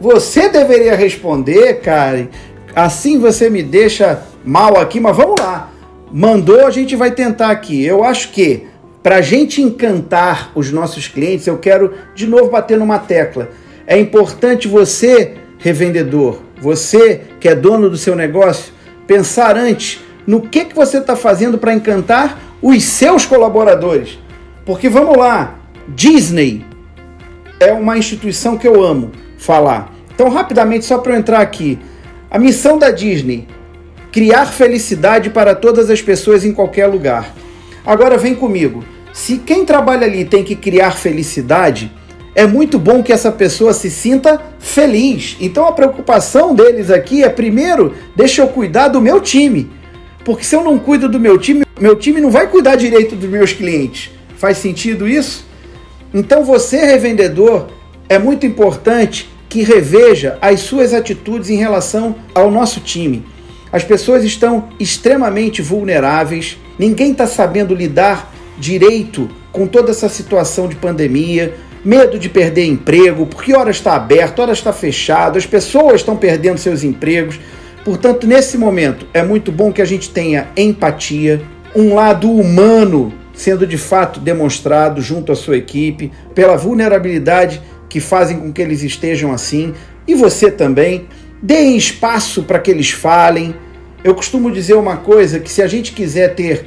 você 0.01 0.49
deveria 0.49 0.97
responder, 0.97 1.83
Karen. 1.83 2.29
Assim 2.75 3.19
você 3.19 3.51
me 3.51 3.63
deixa 3.63 4.23
mal 4.43 4.79
aqui, 4.79 4.99
mas 4.99 5.15
vamos 5.15 5.39
lá. 5.39 5.71
Mandou, 6.11 6.67
a 6.67 6.71
gente 6.71 6.97
vai 6.97 7.11
tentar 7.11 7.51
aqui. 7.51 7.85
Eu 7.85 8.03
acho 8.03 8.31
que 8.31 8.67
para 9.03 9.17
a 9.17 9.21
gente 9.21 9.61
encantar 9.61 10.53
os 10.55 10.73
nossos 10.73 11.07
clientes, 11.07 11.47
eu 11.47 11.59
quero 11.59 11.93
de 12.15 12.27
novo 12.27 12.49
bater 12.49 12.79
numa 12.79 12.99
tecla. 12.99 13.51
É 13.87 14.01
importante 14.01 14.67
você, 14.67 15.35
revendedor, 15.59 16.41
você 16.59 17.21
que 17.39 17.47
é 17.47 17.55
dono 17.55 17.91
do 17.91 17.99
seu 17.99 18.17
negócio, 18.17 18.73
pensar 19.07 19.59
antes 19.59 20.01
no 20.27 20.41
que, 20.41 20.65
que 20.65 20.75
você 20.75 20.99
está 20.99 21.15
fazendo 21.15 21.59
para 21.59 21.75
encantar 21.75 22.39
os 22.63 22.83
seus 22.83 23.27
colaboradores. 23.27 24.19
Porque 24.65 24.89
vamos 24.89 25.17
lá, 25.17 25.57
Disney 25.89 26.65
é 27.61 27.73
uma 27.73 27.99
instituição 27.99 28.57
que 28.57 28.67
eu 28.67 28.83
amo 28.83 29.13
falar. 29.37 29.93
Então, 30.15 30.29
rapidamente, 30.29 30.85
só 30.85 30.99
para 30.99 31.13
eu 31.13 31.19
entrar 31.19 31.41
aqui. 31.41 31.79
A 32.31 32.39
missão 32.39 32.79
da 32.79 32.91
Disney: 32.91 33.47
criar 34.11 34.47
felicidade 34.47 35.31
para 35.31 35.55
todas 35.55 35.91
as 35.91 36.01
pessoas 36.01 36.45
em 36.45 36.53
qualquer 36.53 36.87
lugar. 36.87 37.35
Agora 37.85 38.17
vem 38.17 38.35
comigo. 38.35 38.85
Se 39.13 39.39
quem 39.39 39.65
trabalha 39.65 40.07
ali 40.07 40.25
tem 40.25 40.43
que 40.43 40.57
criar 40.57 40.93
felicidade, 40.93 41.93
é 42.35 42.47
muito 42.47 42.79
bom 42.79 43.03
que 43.03 43.13
essa 43.13 43.31
pessoa 43.31 43.73
se 43.73 43.91
sinta 43.91 44.41
feliz. 44.59 45.37
Então 45.41 45.67
a 45.67 45.73
preocupação 45.73 46.55
deles 46.55 46.91
aqui 46.91 47.23
é 47.23 47.29
primeiro, 47.29 47.95
deixa 48.17 48.43
eu 48.43 48.49
cuidar 48.49 48.89
do 48.89 49.01
meu 49.01 49.21
time. 49.21 49.71
Porque 50.25 50.45
se 50.45 50.57
eu 50.57 50.65
não 50.65 50.79
cuido 50.79 51.09
do 51.09 51.21
meu 51.21 51.39
time, 51.39 51.65
meu 51.79 51.97
time 51.97 52.21
não 52.21 52.31
vai 52.31 52.49
cuidar 52.49 52.77
direito 52.77 53.15
dos 53.15 53.29
meus 53.29 53.53
clientes. 53.53 54.11
Faz 54.37 54.59
sentido 54.59 55.09
isso? 55.09 55.47
Então 56.13 56.45
você, 56.45 56.79
revendedor, 56.85 57.69
é 58.09 58.19
muito 58.19 58.47
importante 58.47 59.29
que 59.49 59.63
reveja 59.63 60.39
as 60.41 60.61
suas 60.61 60.95
atitudes 60.95 61.51
em 61.51 61.57
relação 61.57 62.17
ao 62.35 62.51
nosso 62.51 62.81
time. 62.81 63.25
As 63.71 63.85
pessoas 63.85 64.25
estão 64.25 64.69
extremamente 64.79 65.61
vulneráveis, 65.61 66.57
ninguém 66.79 67.13
está 67.13 67.27
sabendo 67.27 67.75
lidar 67.75 68.33
direito 68.59 69.29
com 69.51 69.67
toda 69.67 69.91
essa 69.91 70.09
situação 70.09 70.69
de 70.69 70.77
pandemia, 70.77 71.55
medo 71.85 72.19
de 72.19 72.29
perder 72.29 72.67
emprego, 72.67 73.27
porque 73.27 73.55
hora 73.55 73.71
está 73.71 73.95
aberto, 73.95 74.41
hora 74.41 74.53
está 74.53 74.73
fechado, 74.73 75.37
as 75.37 75.47
pessoas 75.47 75.97
estão 75.97 76.17
perdendo 76.17 76.59
seus 76.59 76.83
empregos. 76.83 77.39
Portanto, 77.85 78.27
nesse 78.27 78.57
momento, 78.57 79.07
é 79.13 79.23
muito 79.23 79.53
bom 79.53 79.73
que 79.73 79.83
a 79.83 79.85
gente 79.85 80.11
tenha 80.11 80.49
empatia, 80.57 81.43
um 81.77 81.95
lado 81.95 82.31
humano 82.31 83.13
sendo 83.35 83.67
de 83.67 83.77
fato 83.77 84.21
demonstrado 84.21 85.03
junto 85.03 85.33
à 85.33 85.35
sua 85.35 85.57
equipe, 85.57 86.13
pela 86.35 86.57
vulnerabilidade 86.57 87.61
que 87.89 88.01
fazem 88.01 88.39
com 88.39 88.53
que 88.53 88.63
eles 88.63 88.83
estejam 88.83 89.33
assim, 89.33 89.75
e 90.07 90.15
você 90.15 90.51
também. 90.51 91.07
Deem 91.43 91.77
espaço 91.77 92.45
para 92.45 92.59
que 92.59 92.71
eles 92.71 92.91
falem. 92.91 93.55
Eu 94.03 94.15
costumo 94.15 94.51
dizer 94.51 94.75
uma 94.75 94.97
coisa: 94.97 95.39
que 95.39 95.51
se 95.51 95.61
a 95.61 95.67
gente 95.67 95.93
quiser 95.93 96.35
ter 96.35 96.65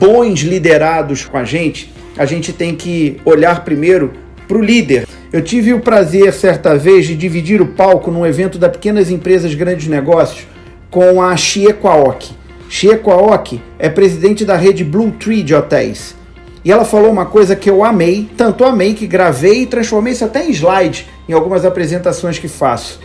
bons 0.00 0.40
liderados 0.40 1.24
com 1.24 1.36
a 1.36 1.44
gente, 1.44 1.92
a 2.16 2.24
gente 2.24 2.52
tem 2.52 2.74
que 2.74 3.20
olhar 3.24 3.64
primeiro 3.64 4.12
para 4.48 4.58
o 4.58 4.62
líder. 4.62 5.06
Eu 5.32 5.40
tive 5.40 5.72
o 5.72 5.78
prazer, 5.78 6.32
certa 6.32 6.76
vez, 6.76 7.06
de 7.06 7.14
dividir 7.14 7.62
o 7.62 7.66
palco 7.66 8.10
num 8.10 8.26
evento 8.26 8.58
da 8.58 8.68
Pequenas 8.68 9.12
Empresas 9.12 9.54
Grandes 9.54 9.86
Negócios 9.86 10.44
com 10.90 11.22
a 11.22 11.36
Xie 11.36 11.72
Kwaok. 11.72 12.30
Xie 12.68 12.96
Kwaok 12.96 13.62
é 13.78 13.88
presidente 13.88 14.44
da 14.44 14.56
rede 14.56 14.82
Blue 14.82 15.12
Tree 15.12 15.44
de 15.44 15.54
hotéis. 15.54 16.16
E 16.64 16.72
ela 16.72 16.84
falou 16.84 17.12
uma 17.12 17.26
coisa 17.26 17.54
que 17.54 17.70
eu 17.70 17.84
amei, 17.84 18.28
tanto 18.36 18.64
amei 18.64 18.92
que 18.92 19.06
gravei 19.06 19.62
e 19.62 19.66
transformei 19.66 20.14
isso 20.14 20.24
até 20.24 20.44
em 20.44 20.50
slide 20.50 21.06
em 21.28 21.32
algumas 21.32 21.64
apresentações 21.64 22.36
que 22.36 22.48
faço. 22.48 22.98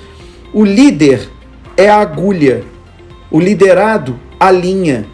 O 0.51 0.65
líder 0.65 1.29
é 1.77 1.87
a 1.87 1.97
agulha, 1.97 2.63
o 3.29 3.39
liderado 3.39 4.19
a 4.39 4.49
linha. 4.49 5.05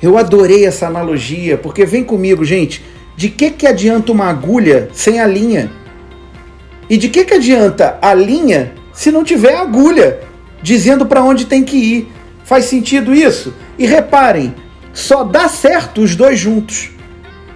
Eu 0.00 0.16
adorei 0.16 0.64
essa 0.64 0.86
analogia, 0.86 1.58
porque 1.58 1.84
vem 1.84 2.04
comigo, 2.04 2.44
gente. 2.44 2.84
De 3.16 3.28
que, 3.28 3.50
que 3.50 3.66
adianta 3.66 4.12
uma 4.12 4.26
agulha 4.26 4.88
sem 4.92 5.18
a 5.18 5.26
linha? 5.26 5.79
E 6.90 6.96
de 6.96 7.08
que, 7.08 7.24
que 7.24 7.34
adianta 7.34 7.96
a 8.02 8.12
linha 8.12 8.72
se 8.92 9.12
não 9.12 9.22
tiver 9.22 9.54
agulha 9.54 10.18
dizendo 10.60 11.06
para 11.06 11.22
onde 11.22 11.46
tem 11.46 11.62
que 11.62 11.76
ir? 11.76 12.12
Faz 12.44 12.64
sentido 12.64 13.14
isso? 13.14 13.54
E 13.78 13.86
reparem, 13.86 14.52
só 14.92 15.22
dá 15.22 15.48
certo 15.48 16.02
os 16.02 16.16
dois 16.16 16.36
juntos. 16.36 16.90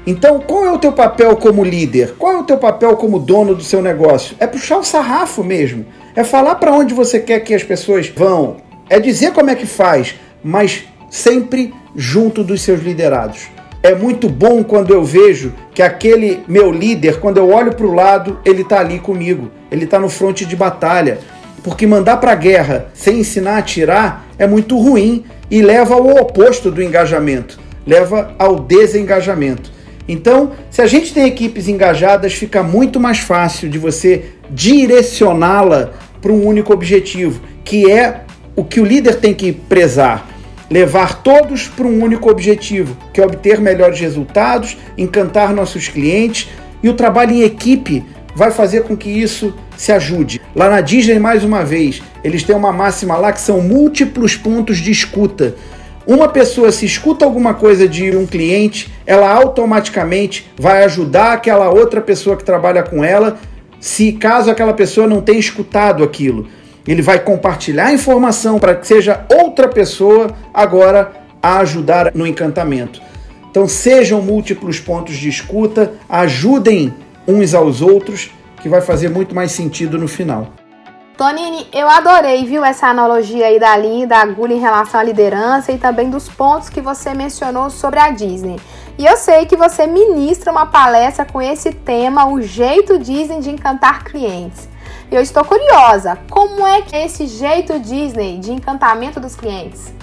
Então, 0.07 0.39
qual 0.39 0.65
é 0.65 0.71
o 0.71 0.79
teu 0.79 0.93
papel 0.93 1.37
como 1.37 1.65
líder? 1.65 2.15
Qual 2.17 2.33
é 2.33 2.39
o 2.39 2.45
teu 2.45 2.59
papel 2.59 2.97
como 2.97 3.19
dono 3.19 3.57
do 3.57 3.65
seu 3.65 3.83
negócio? 3.83 4.37
É 4.39 4.47
puxar 4.47 4.79
o 4.79 4.85
sarrafo 4.85 5.43
mesmo. 5.43 5.85
É 6.15 6.23
falar 6.23 6.55
para 6.55 6.73
onde 6.73 6.95
você 6.95 7.19
quer 7.19 7.41
que 7.41 7.55
as 7.55 7.65
pessoas 7.65 8.09
vão. 8.09 8.59
É 8.89 9.01
dizer 9.01 9.33
como 9.33 9.51
é 9.51 9.57
que 9.57 9.67
faz, 9.67 10.15
mas 10.45 10.85
sempre 11.11 11.75
junto 11.97 12.45
dos 12.45 12.63
seus 12.63 12.81
liderados. 12.81 13.49
É 13.85 13.95
muito 13.95 14.31
bom 14.31 14.65
quando 14.65 14.95
eu 14.95 15.05
vejo 15.05 15.53
que 15.75 15.83
aquele 15.83 16.43
meu 16.49 16.73
líder, 16.73 17.21
quando 17.21 17.37
eu 17.37 17.51
olho 17.51 17.75
para 17.75 17.85
o 17.85 17.93
lado, 17.93 18.39
ele 18.43 18.63
está 18.63 18.81
ali 18.81 18.99
comigo, 18.99 19.51
ele 19.71 19.85
está 19.85 19.99
no 19.99 20.09
fronte 20.09 20.47
de 20.47 20.57
batalha. 20.57 21.19
Porque 21.63 21.87
mandar 21.87 22.17
para 22.17 22.33
a 22.33 22.35
guerra 22.35 22.87
sem 22.95 23.19
ensinar 23.19 23.57
a 23.57 23.59
atirar 23.59 24.25
é 24.39 24.47
muito 24.47 24.79
ruim 24.79 25.27
e 25.51 25.61
leva 25.61 25.97
ao 25.97 26.09
oposto 26.17 26.71
do 26.71 26.83
engajamento, 26.83 27.61
leva 27.87 28.35
ao 28.39 28.59
desengajamento. 28.59 29.71
Então, 30.09 30.53
se 30.71 30.81
a 30.81 30.87
gente 30.87 31.13
tem 31.13 31.27
equipes 31.27 31.69
engajadas, 31.69 32.33
fica 32.33 32.63
muito 32.63 32.99
mais 32.99 33.19
fácil 33.19 33.69
de 33.69 33.77
você 33.77 34.31
direcioná-la 34.49 35.91
para 36.23 36.33
um 36.33 36.47
único 36.47 36.73
objetivo, 36.73 37.43
que 37.63 37.91
é 37.91 38.23
o 38.57 38.65
que 38.65 38.81
o 38.81 38.85
líder 38.85 39.17
tem 39.17 39.35
que 39.35 39.53
prezar 39.53 40.34
levar 40.71 41.23
todos 41.23 41.69
para 41.69 41.87
um 41.87 42.03
único 42.03 42.31
objetivo, 42.31 42.97
que 43.13 43.21
é 43.21 43.25
obter 43.25 43.61
melhores 43.61 44.01
resultados, 44.01 44.77
encantar 44.97 45.53
nossos 45.53 45.89
clientes 45.89 46.49
e 46.83 46.89
o 46.89 46.95
trabalho 46.95 47.33
em 47.33 47.43
equipe 47.43 48.05
vai 48.35 48.51
fazer 48.51 48.83
com 48.83 48.97
que 48.97 49.09
isso 49.09 49.55
se 49.77 49.93
ajude. 49.93 50.41
Lá 50.55 50.69
na 50.69 50.81
Disney, 50.81 51.19
mais 51.19 51.45
uma 51.45 51.65
vez, 51.65 52.03
eles 52.23 52.43
têm 52.43 52.57
uma 52.57 52.73
máxima 52.73 53.17
lá 53.17 53.33
que 53.33 53.41
são 53.41 53.61
múltiplos 53.61 54.37
pontos 54.37 54.79
de 54.79 54.91
escuta. 54.91 55.55
Uma 56.07 56.29
pessoa, 56.29 56.71
se 56.71 56.85
escuta 56.85 57.25
alguma 57.25 57.55
coisa 57.55 57.89
de 57.89 58.15
um 58.15 58.27
cliente, 58.27 58.93
ela 59.07 59.33
automaticamente 59.33 60.51
vai 60.59 60.85
ajudar 60.85 61.33
aquela 61.33 61.71
outra 61.71 62.01
pessoa 62.01 62.37
que 62.37 62.45
trabalha 62.45 62.83
com 62.83 63.03
ela, 63.03 63.39
se 63.81 64.13
caso 64.13 64.51
aquela 64.51 64.75
pessoa 64.75 65.07
não 65.07 65.23
tenha 65.23 65.39
escutado 65.39 66.05
aquilo. 66.05 66.47
Ele 66.87 67.03
vai 67.03 67.19
compartilhar 67.19 67.87
a 67.87 67.93
informação 67.93 68.59
para 68.59 68.75
que 68.75 68.87
seja 68.87 69.27
outra 69.33 69.69
pessoa 69.69 70.35
agora 70.53 71.13
a 71.43 71.59
ajudar 71.59 72.13
no 72.15 72.27
encantamento. 72.27 73.01
Então 73.51 73.69
sejam 73.69 74.21
múltiplos 74.21 74.81
pontos 74.81 75.17
de 75.17 75.29
escuta, 75.29 75.93
ajudem 76.09 76.93
uns 77.27 77.55
aos 77.55 77.81
outros, 77.81 78.31
que 78.61 78.69
vai 78.69 78.81
fazer 78.81 79.09
muito 79.09 79.35
mais 79.35 79.53
sentido 79.53 79.99
no 79.99 80.09
final. 80.09 80.49
Tonini, 81.17 81.69
eu 81.73 81.89
adorei, 81.89 82.45
viu, 82.45 82.65
essa 82.65 82.89
analogia 82.89 83.47
aí 83.47 83.61
da 83.61 83.77
linha 83.77 84.05
da 84.05 84.19
agulha 84.19 84.55
em 84.55 84.59
relação 84.59 84.99
à 84.99 85.05
liderança 85.05 85.71
e 85.71 85.79
também 85.79 86.11
dos 86.11 86.29
pontos 86.29 86.69
que 86.69 86.81
você 86.81 87.15
mencionou 87.15 87.71
sobre 87.71 88.01
a 88.01 88.11
Disney. 88.11 88.59
E 88.99 89.07
eu 89.07 89.17
sei 89.17 89.47
que 89.47 89.57
você 89.57 89.87
ministra 89.87 90.51
uma 90.51 90.67
palestra 90.67 91.25
com 91.25 91.41
esse 91.41 91.71
tema, 91.73 92.27
o 92.27 92.43
jeito 92.43 92.99
Disney 92.99 93.39
de 93.41 93.51
encantar 93.51 94.03
clientes. 94.03 94.69
Eu 95.15 95.23
estou 95.23 95.45
curiosa, 95.45 96.19
como 96.29 96.67
é 96.67 96.83
que 96.83 96.97
é 96.97 97.07
esse 97.07 97.29
jeito 97.29 97.79
Disney 97.79 98.41
de 98.41 98.51
encantamento 98.51 99.21
dos 99.21 99.37
clientes? 99.37 99.95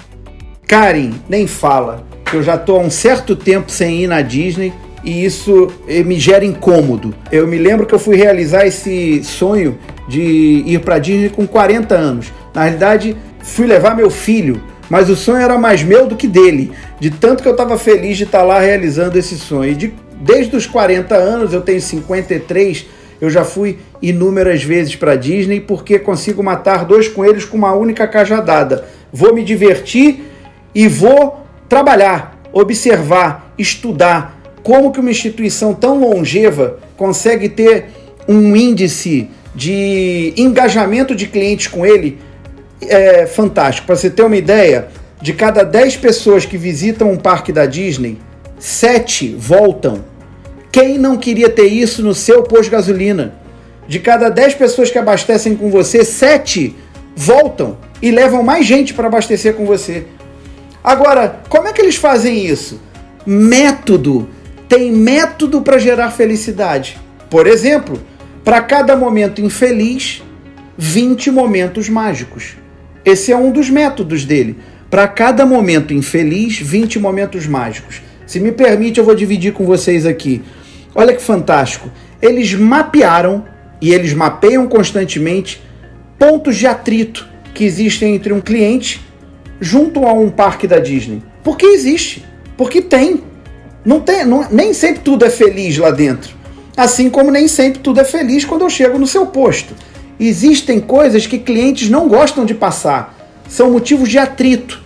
Karen, 0.65 1.11
nem 1.27 1.45
fala. 1.45 2.05
Eu 2.31 2.41
já 2.41 2.55
estou 2.55 2.77
há 2.77 2.79
um 2.79 2.89
certo 2.89 3.35
tempo 3.35 3.69
sem 3.69 4.03
ir 4.03 4.07
na 4.07 4.21
Disney 4.21 4.71
e 5.03 5.25
isso 5.25 5.67
eh, 5.85 6.01
me 6.01 6.17
gera 6.17 6.45
incômodo. 6.45 7.13
Eu 7.29 7.45
me 7.45 7.57
lembro 7.57 7.85
que 7.85 7.93
eu 7.93 7.99
fui 7.99 8.15
realizar 8.15 8.65
esse 8.65 9.21
sonho 9.21 9.77
de 10.07 10.63
ir 10.65 10.79
para 10.79 10.97
Disney 10.97 11.27
com 11.27 11.45
40 11.45 11.93
anos. 11.93 12.31
Na 12.53 12.61
realidade, 12.61 13.17
fui 13.43 13.67
levar 13.67 13.97
meu 13.97 14.09
filho, 14.09 14.63
mas 14.89 15.09
o 15.09 15.15
sonho 15.17 15.41
era 15.41 15.57
mais 15.57 15.83
meu 15.83 16.07
do 16.07 16.15
que 16.15 16.25
dele, 16.25 16.71
de 17.01 17.09
tanto 17.09 17.43
que 17.43 17.49
eu 17.49 17.53
estava 17.53 17.77
feliz 17.77 18.15
de 18.15 18.23
estar 18.23 18.39
tá 18.39 18.45
lá 18.45 18.61
realizando 18.61 19.19
esse 19.19 19.37
sonho. 19.37 19.75
De, 19.75 19.93
desde 20.21 20.55
os 20.55 20.65
40 20.65 21.13
anos, 21.15 21.51
eu 21.51 21.59
tenho 21.59 21.81
53, 21.81 23.00
eu 23.21 23.29
já 23.29 23.45
fui 23.45 23.77
inúmeras 24.01 24.63
vezes 24.63 24.95
para 24.95 25.15
Disney 25.15 25.61
porque 25.61 25.99
consigo 25.99 26.43
matar 26.43 26.83
dois 26.83 27.07
coelhos 27.07 27.45
com 27.45 27.55
uma 27.55 27.73
única 27.73 28.07
cajadada. 28.07 28.85
Vou 29.13 29.33
me 29.33 29.43
divertir 29.43 30.25
e 30.73 30.87
vou 30.87 31.45
trabalhar, 31.69 32.41
observar, 32.51 33.53
estudar 33.57 34.41
como 34.63 34.91
que 34.91 34.99
uma 34.99 35.11
instituição 35.11 35.73
tão 35.73 35.99
longeva 35.99 36.79
consegue 36.97 37.47
ter 37.47 37.85
um 38.27 38.55
índice 38.55 39.29
de 39.53 40.33
engajamento 40.35 41.15
de 41.15 41.27
clientes 41.27 41.67
com 41.67 41.85
ele 41.85 42.19
é 42.81 43.25
fantástico. 43.25 43.85
Para 43.85 43.95
você 43.95 44.09
ter 44.09 44.23
uma 44.23 44.35
ideia, 44.35 44.87
de 45.21 45.33
cada 45.33 45.63
10 45.63 45.97
pessoas 45.97 46.45
que 46.45 46.57
visitam 46.57 47.11
um 47.11 47.17
parque 47.17 47.51
da 47.51 47.65
Disney, 47.65 48.17
7 48.57 49.35
voltam. 49.37 50.03
Quem 50.71 50.97
não 50.97 51.17
queria 51.17 51.49
ter 51.49 51.67
isso 51.67 52.01
no 52.01 52.15
seu 52.15 52.43
posto 52.43 52.65
de 52.65 52.69
gasolina? 52.69 53.33
De 53.87 53.99
cada 53.99 54.29
10 54.29 54.55
pessoas 54.55 54.89
que 54.89 54.97
abastecem 54.97 55.55
com 55.55 55.69
você, 55.69 56.05
7 56.05 56.75
voltam 57.15 57.77
e 58.01 58.09
levam 58.09 58.41
mais 58.41 58.65
gente 58.65 58.93
para 58.93 59.07
abastecer 59.07 59.53
com 59.53 59.65
você. 59.65 60.05
Agora, 60.81 61.41
como 61.49 61.67
é 61.67 61.73
que 61.73 61.81
eles 61.81 61.97
fazem 61.97 62.45
isso? 62.45 62.79
Método. 63.25 64.29
Tem 64.69 64.91
método 64.91 65.61
para 65.61 65.77
gerar 65.77 66.09
felicidade. 66.11 66.97
Por 67.29 67.45
exemplo, 67.45 68.01
para 68.43 68.61
cada 68.61 68.95
momento 68.95 69.41
infeliz, 69.41 70.23
20 70.77 71.29
momentos 71.31 71.89
mágicos. 71.89 72.55
Esse 73.03 73.31
é 73.31 73.37
um 73.37 73.51
dos 73.51 73.69
métodos 73.69 74.23
dele. 74.23 74.57
Para 74.89 75.07
cada 75.07 75.45
momento 75.45 75.93
infeliz, 75.93 76.57
20 76.57 76.97
momentos 76.97 77.45
mágicos. 77.45 78.01
Se 78.25 78.39
me 78.39 78.51
permite, 78.51 78.99
eu 78.99 79.03
vou 79.03 79.13
dividir 79.13 79.51
com 79.51 79.65
vocês 79.65 80.05
aqui. 80.05 80.41
Olha 80.93 81.15
que 81.15 81.21
fantástico. 81.21 81.89
Eles 82.21 82.53
mapearam 82.53 83.45
e 83.79 83.93
eles 83.93 84.13
mapeiam 84.13 84.67
constantemente 84.67 85.61
pontos 86.19 86.55
de 86.55 86.67
atrito 86.67 87.27
que 87.53 87.63
existem 87.63 88.15
entre 88.15 88.31
um 88.31 88.41
cliente 88.41 89.01
junto 89.59 90.05
a 90.05 90.13
um 90.13 90.29
parque 90.29 90.67
da 90.67 90.79
Disney. 90.79 91.21
Porque 91.43 91.65
existe, 91.65 92.25
porque 92.57 92.81
tem. 92.81 93.23
Não 93.83 93.99
tem, 93.99 94.25
não, 94.25 94.47
nem 94.51 94.73
sempre 94.73 95.01
tudo 95.01 95.25
é 95.25 95.29
feliz 95.29 95.77
lá 95.77 95.89
dentro. 95.89 96.35
Assim 96.77 97.09
como 97.09 97.31
nem 97.31 97.47
sempre 97.47 97.79
tudo 97.79 97.99
é 97.99 98.03
feliz 98.03 98.45
quando 98.45 98.61
eu 98.61 98.69
chego 98.69 98.97
no 98.97 99.07
seu 99.07 99.25
posto. 99.25 99.73
Existem 100.19 100.79
coisas 100.79 101.25
que 101.25 101.39
clientes 101.39 101.89
não 101.89 102.07
gostam 102.07 102.45
de 102.45 102.53
passar, 102.53 103.17
são 103.49 103.71
motivos 103.71 104.07
de 104.07 104.19
atrito. 104.19 104.81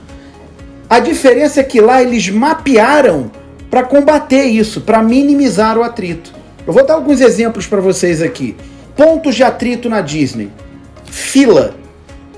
A 0.90 1.00
diferença 1.00 1.60
é 1.60 1.64
que 1.64 1.82
lá 1.82 2.02
eles 2.02 2.30
mapearam 2.30 3.30
para 3.70 3.84
combater 3.84 4.44
isso, 4.44 4.82
para 4.82 5.02
minimizar 5.02 5.78
o 5.78 5.84
atrito. 5.84 6.34
Eu 6.66 6.74
vou 6.74 6.86
dar 6.86 6.96
alguns 6.96 7.22
exemplos 7.22 7.68
para 7.68 7.82
vocês 7.82 8.22
aqui. 8.22 8.56
Pontos 8.96 9.36
de 9.36 9.44
atrito 9.44 9.90
na 9.90 10.02
Disney: 10.02 10.50
fila. 11.06 11.76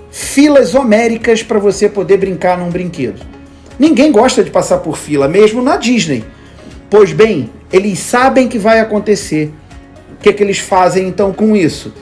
Filas 0.09 0.73
homéricas 0.73 1.43
para 1.43 1.59
você 1.59 1.87
poder 1.87 2.17
brincar 2.17 2.57
num 2.57 2.69
brinquedo. 2.69 3.21
Ninguém 3.77 4.11
gosta 4.11 4.43
de 4.43 4.49
passar 4.49 4.79
por 4.79 4.97
fila, 4.97 5.27
mesmo 5.27 5.61
na 5.61 5.77
Disney. 5.77 6.23
Pois 6.89 7.13
bem, 7.13 7.51
eles 7.71 7.99
sabem 7.99 8.47
que 8.47 8.57
vai 8.57 8.79
acontecer. 8.79 9.51
O 10.13 10.21
que, 10.21 10.29
é 10.29 10.33
que 10.33 10.41
eles 10.41 10.57
fazem 10.57 11.07
então 11.07 11.31
com 11.31 11.55
isso? 11.55 11.93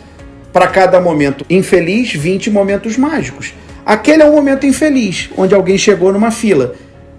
Para 0.53 0.67
cada 0.67 1.01
momento 1.01 1.45
infeliz, 1.49 2.13
20 2.13 2.49
momentos 2.49 2.95
mágicos. 2.97 3.53
Aquele 3.85 4.23
é 4.23 4.25
um 4.25 4.31
momento 4.31 4.65
infeliz, 4.65 5.29
onde 5.37 5.53
alguém 5.53 5.77
chegou 5.77 6.13
numa 6.13 6.31
fila. 6.31 6.75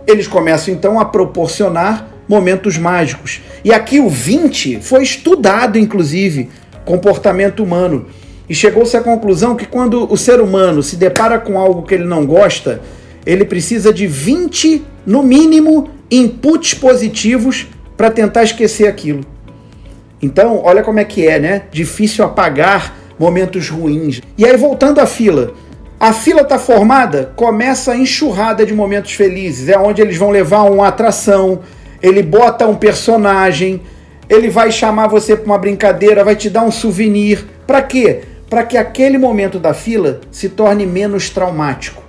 Eles 0.06 0.26
começam 0.26 0.72
então 0.72 1.00
a 1.00 1.04
proporcionar 1.04 2.08
momentos 2.28 2.78
mágicos. 2.78 3.40
E 3.64 3.72
aqui 3.72 4.00
o 4.00 4.08
20 4.08 4.80
foi 4.80 5.02
estudado, 5.02 5.78
inclusive, 5.78 6.48
comportamento 6.84 7.62
humano. 7.62 8.06
E 8.48 8.54
chegou-se 8.54 8.96
à 8.96 9.00
conclusão 9.00 9.56
que 9.56 9.66
quando 9.66 10.10
o 10.10 10.16
ser 10.16 10.40
humano 10.40 10.82
se 10.82 10.96
depara 10.96 11.38
com 11.38 11.58
algo 11.58 11.82
que 11.82 11.94
ele 11.94 12.04
não 12.04 12.24
gosta, 12.24 12.80
ele 13.24 13.44
precisa 13.44 13.92
de 13.92 14.06
20, 14.06 14.84
no 15.04 15.22
mínimo, 15.22 15.90
inputs 16.10 16.74
positivos 16.74 17.66
para 17.96 18.10
tentar 18.10 18.44
esquecer 18.44 18.86
aquilo. 18.86 19.22
Então, 20.22 20.60
olha 20.62 20.82
como 20.82 21.00
é 21.00 21.04
que 21.04 21.26
é, 21.26 21.38
né? 21.38 21.62
Difícil 21.72 22.24
apagar 22.24 22.96
momentos 23.18 23.68
ruins. 23.68 24.22
E 24.38 24.44
aí, 24.44 24.56
voltando 24.56 25.00
à 25.00 25.06
fila. 25.06 25.54
A 25.98 26.12
fila 26.12 26.42
está 26.42 26.58
formada, 26.58 27.32
começa 27.34 27.92
a 27.92 27.96
enxurrada 27.96 28.66
de 28.66 28.74
momentos 28.74 29.12
felizes. 29.12 29.70
É 29.70 29.78
onde 29.78 30.02
eles 30.02 30.18
vão 30.18 30.30
levar 30.30 30.64
uma 30.64 30.88
atração, 30.88 31.60
ele 32.02 32.22
bota 32.22 32.66
um 32.66 32.76
personagem, 32.76 33.80
ele 34.28 34.50
vai 34.50 34.70
chamar 34.70 35.06
você 35.06 35.34
para 35.34 35.46
uma 35.46 35.58
brincadeira, 35.58 36.22
vai 36.22 36.36
te 36.36 36.50
dar 36.50 36.64
um 36.64 36.70
souvenir. 36.70 37.46
Para 37.66 37.80
quê? 37.80 38.20
Para 38.50 38.62
que 38.62 38.76
aquele 38.76 39.16
momento 39.16 39.58
da 39.58 39.72
fila 39.72 40.20
se 40.30 40.50
torne 40.50 40.84
menos 40.84 41.30
traumático. 41.30 42.02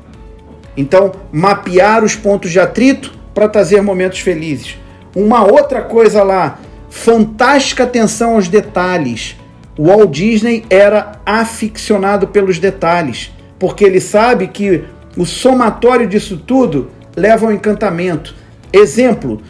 Então, 0.75 1.13
mapear 1.31 2.03
os 2.03 2.13
pontos 2.13 2.51
de 2.51 2.59
atrito 2.59 3.17
para 3.33 3.47
trazer 3.47 3.81
momentos 3.81 4.19
felizes. 4.19 4.77
Uma 5.15 5.45
outra 5.45 5.81
coisa 5.81 6.23
lá, 6.23 6.59
fantástica 6.89 7.85
atenção 7.85 8.35
aos 8.35 8.49
detalhes. 8.49 9.37
O 9.77 9.87
Walt 9.87 10.11
Disney 10.11 10.65
era 10.69 11.13
aficionado 11.25 12.27
pelos 12.27 12.59
detalhes, 12.59 13.31
porque 13.59 13.83
ele 13.83 13.99
sabe 13.99 14.47
que 14.47 14.83
o 15.15 15.25
somatório 15.25 16.07
disso 16.07 16.37
tudo 16.45 16.89
leva 17.15 17.47
ao 17.47 17.51
encantamento. 17.51 18.35
Exemplo, 18.71 19.41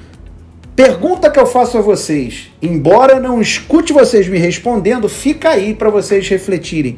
pergunta 0.76 1.30
que 1.30 1.39
eu 1.39 1.46
faço 1.46 1.78
a 1.78 1.82
vocês, 1.82 2.52
embora 2.62 3.20
não 3.20 3.41
escute 3.41 3.91
vocês 3.91 4.28
me 4.28 4.38
respondendo, 4.38 5.10
fica 5.10 5.50
aí 5.50 5.74
para 5.74 5.89
vocês 5.89 6.28
refletirem. 6.28 6.98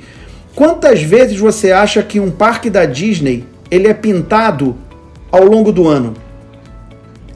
Quantas 0.56 1.02
vezes 1.02 1.38
você 1.38 1.72
acha 1.72 2.04
que 2.04 2.20
um 2.20 2.30
parque 2.30 2.70
da 2.70 2.86
Disney 2.86 3.46
ele 3.72 3.88
é 3.88 3.94
pintado 3.94 4.76
ao 5.32 5.46
longo 5.46 5.72
do 5.72 5.88
ano? 5.88 6.14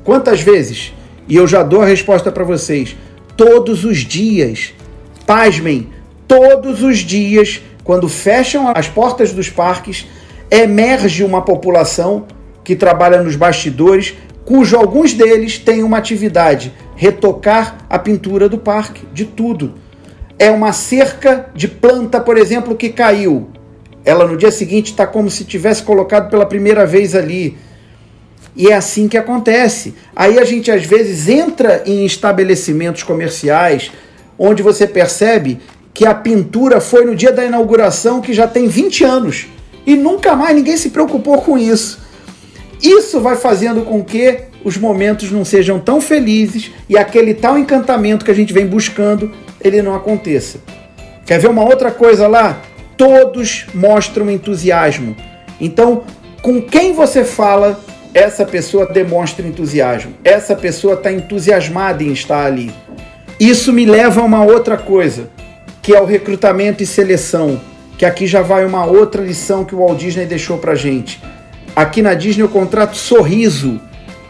Quantas 0.03 0.41
vezes? 0.41 0.93
E 1.27 1.35
eu 1.35 1.47
já 1.47 1.63
dou 1.63 1.81
a 1.81 1.85
resposta 1.85 2.31
para 2.31 2.43
vocês. 2.43 2.95
Todos 3.37 3.85
os 3.85 3.99
dias. 3.99 4.73
Pasmem, 5.25 5.87
todos 6.27 6.83
os 6.83 6.97
dias, 6.97 7.61
quando 7.83 8.07
fecham 8.07 8.71
as 8.73 8.87
portas 8.87 9.33
dos 9.33 9.49
parques, 9.49 10.07
emerge 10.49 11.23
uma 11.23 11.41
população 11.41 12.25
que 12.63 12.75
trabalha 12.75 13.21
nos 13.21 13.35
bastidores, 13.35 14.15
cujo 14.45 14.77
alguns 14.77 15.13
deles 15.13 15.57
têm 15.57 15.83
uma 15.83 15.97
atividade: 15.97 16.73
retocar 16.95 17.77
a 17.89 17.99
pintura 17.99 18.47
do 18.47 18.57
parque, 18.57 19.05
de 19.13 19.25
tudo. 19.25 19.73
É 20.39 20.49
uma 20.49 20.73
cerca 20.73 21.49
de 21.53 21.67
planta, 21.67 22.19
por 22.19 22.37
exemplo, 22.37 22.75
que 22.75 22.89
caiu. 22.89 23.49
Ela 24.05 24.27
no 24.27 24.35
dia 24.35 24.51
seguinte 24.51 24.91
está 24.91 25.07
como 25.07 25.29
se 25.29 25.45
tivesse 25.45 25.83
colocado 25.83 26.29
pela 26.29 26.45
primeira 26.45 26.85
vez 26.85 27.15
ali 27.15 27.57
e 28.55 28.67
é 28.67 28.75
assim 28.75 29.07
que 29.07 29.17
acontece. 29.17 29.95
Aí 30.15 30.37
a 30.37 30.45
gente 30.45 30.69
às 30.69 30.85
vezes 30.85 31.27
entra 31.27 31.83
em 31.85 32.05
estabelecimentos 32.05 33.03
comerciais 33.03 33.91
onde 34.37 34.61
você 34.61 34.85
percebe 34.85 35.59
que 35.93 36.05
a 36.05 36.13
pintura 36.13 36.81
foi 36.81 37.05
no 37.05 37.15
dia 37.15 37.31
da 37.31 37.45
inauguração 37.45 38.21
que 38.21 38.33
já 38.33 38.47
tem 38.47 38.67
20 38.67 39.03
anos 39.03 39.47
e 39.85 39.95
nunca 39.95 40.35
mais 40.35 40.55
ninguém 40.55 40.77
se 40.77 40.89
preocupou 40.89 41.41
com 41.41 41.57
isso. 41.57 42.01
Isso 42.81 43.21
vai 43.21 43.35
fazendo 43.35 43.83
com 43.83 44.03
que 44.03 44.41
os 44.63 44.77
momentos 44.77 45.31
não 45.31 45.45
sejam 45.45 45.79
tão 45.79 46.01
felizes 46.01 46.71
e 46.89 46.97
aquele 46.97 47.33
tal 47.33 47.57
encantamento 47.57 48.25
que 48.25 48.31
a 48.31 48.35
gente 48.35 48.53
vem 48.53 48.65
buscando, 48.65 49.31
ele 49.61 49.81
não 49.81 49.93
aconteça. 49.93 50.59
Quer 51.25 51.39
ver 51.39 51.49
uma 51.49 51.63
outra 51.63 51.91
coisa 51.91 52.27
lá? 52.27 52.61
Todos 52.97 53.65
mostram 53.73 54.29
entusiasmo. 54.29 55.15
Então, 55.59 56.03
com 56.41 56.61
quem 56.61 56.93
você 56.93 57.23
fala 57.23 57.79
essa 58.13 58.45
pessoa 58.45 58.85
demonstra 58.85 59.47
entusiasmo, 59.47 60.13
essa 60.23 60.55
pessoa 60.55 60.93
está 60.93 61.11
entusiasmada 61.11 62.03
em 62.03 62.11
estar 62.11 62.45
ali. 62.45 62.71
Isso 63.39 63.73
me 63.73 63.85
leva 63.85 64.21
a 64.21 64.23
uma 64.23 64.43
outra 64.43 64.77
coisa, 64.77 65.29
que 65.83 65.93
é 65.93 66.01
o 66.01 66.05
recrutamento 66.05 66.81
e 66.81 66.85
seleção, 66.85 67.59
que 67.97 68.05
aqui 68.05 68.25
já 68.25 68.41
vai 68.41 68.65
uma 68.65 68.85
outra 68.85 69.21
lição 69.21 69.65
que 69.65 69.75
o 69.75 69.79
Walt 69.79 69.99
Disney 69.99 70.25
deixou 70.25 70.57
para 70.57 70.75
gente. 70.75 71.21
Aqui 71.75 72.01
na 72.01 72.13
Disney 72.13 72.41
eu 72.41 72.49
contrato 72.49 72.95
sorriso 72.95 73.81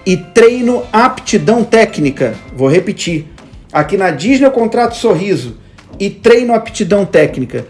e 0.04 0.18
treino 0.18 0.84
aptidão 0.92 1.64
técnica. 1.64 2.34
Vou 2.56 2.68
repetir. 2.68 3.28
Aqui 3.72 3.96
na 3.98 4.10
Disney 4.10 4.48
eu 4.48 4.52
contrato 4.52 4.96
sorriso 4.96 5.58
e 6.00 6.10
treino 6.10 6.56
aptidão 6.56 7.06
técnica. 7.06 7.66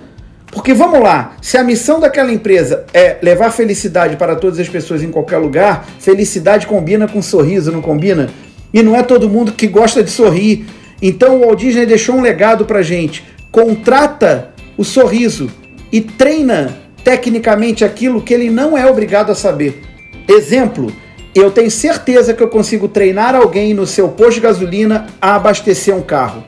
Porque 0.47 0.73
vamos 0.73 1.01
lá, 1.01 1.35
se 1.41 1.57
a 1.57 1.63
missão 1.63 1.99
daquela 1.99 2.31
empresa 2.31 2.85
é 2.93 3.17
levar 3.21 3.51
felicidade 3.51 4.15
para 4.15 4.35
todas 4.35 4.59
as 4.59 4.69
pessoas 4.69 5.03
em 5.03 5.11
qualquer 5.11 5.39
lugar, 5.39 5.85
felicidade 5.99 6.67
combina 6.67 7.05
com 7.05 7.21
sorriso, 7.21 7.71
não 7.71 7.81
combina? 7.81 8.29
E 8.73 8.81
não 8.81 8.95
é 8.95 9.03
todo 9.03 9.27
mundo 9.27 9.51
que 9.51 9.67
gosta 9.67 10.01
de 10.01 10.09
sorrir. 10.09 10.67
Então 11.01 11.37
o 11.37 11.39
Walt 11.41 11.59
Disney 11.59 11.85
deixou 11.85 12.15
um 12.15 12.21
legado 12.21 12.65
para 12.65 12.81
gente. 12.81 13.32
Contrata 13.53 14.49
o 14.75 14.83
sorriso 14.83 15.47
e 15.91 16.01
treina 16.01 16.75
tecnicamente 17.03 17.85
aquilo 17.85 18.19
que 18.19 18.33
ele 18.33 18.49
não 18.49 18.75
é 18.75 18.83
obrigado 18.87 19.31
a 19.31 19.35
saber. 19.35 19.79
Exemplo, 20.27 20.91
eu 21.35 21.51
tenho 21.51 21.69
certeza 21.69 22.33
que 22.33 22.41
eu 22.41 22.47
consigo 22.47 22.87
treinar 22.87 23.35
alguém 23.35 23.71
no 23.75 23.85
seu 23.85 24.09
posto 24.09 24.33
de 24.33 24.39
gasolina 24.39 25.05
a 25.21 25.35
abastecer 25.35 25.95
um 25.95 26.01
carro. 26.01 26.43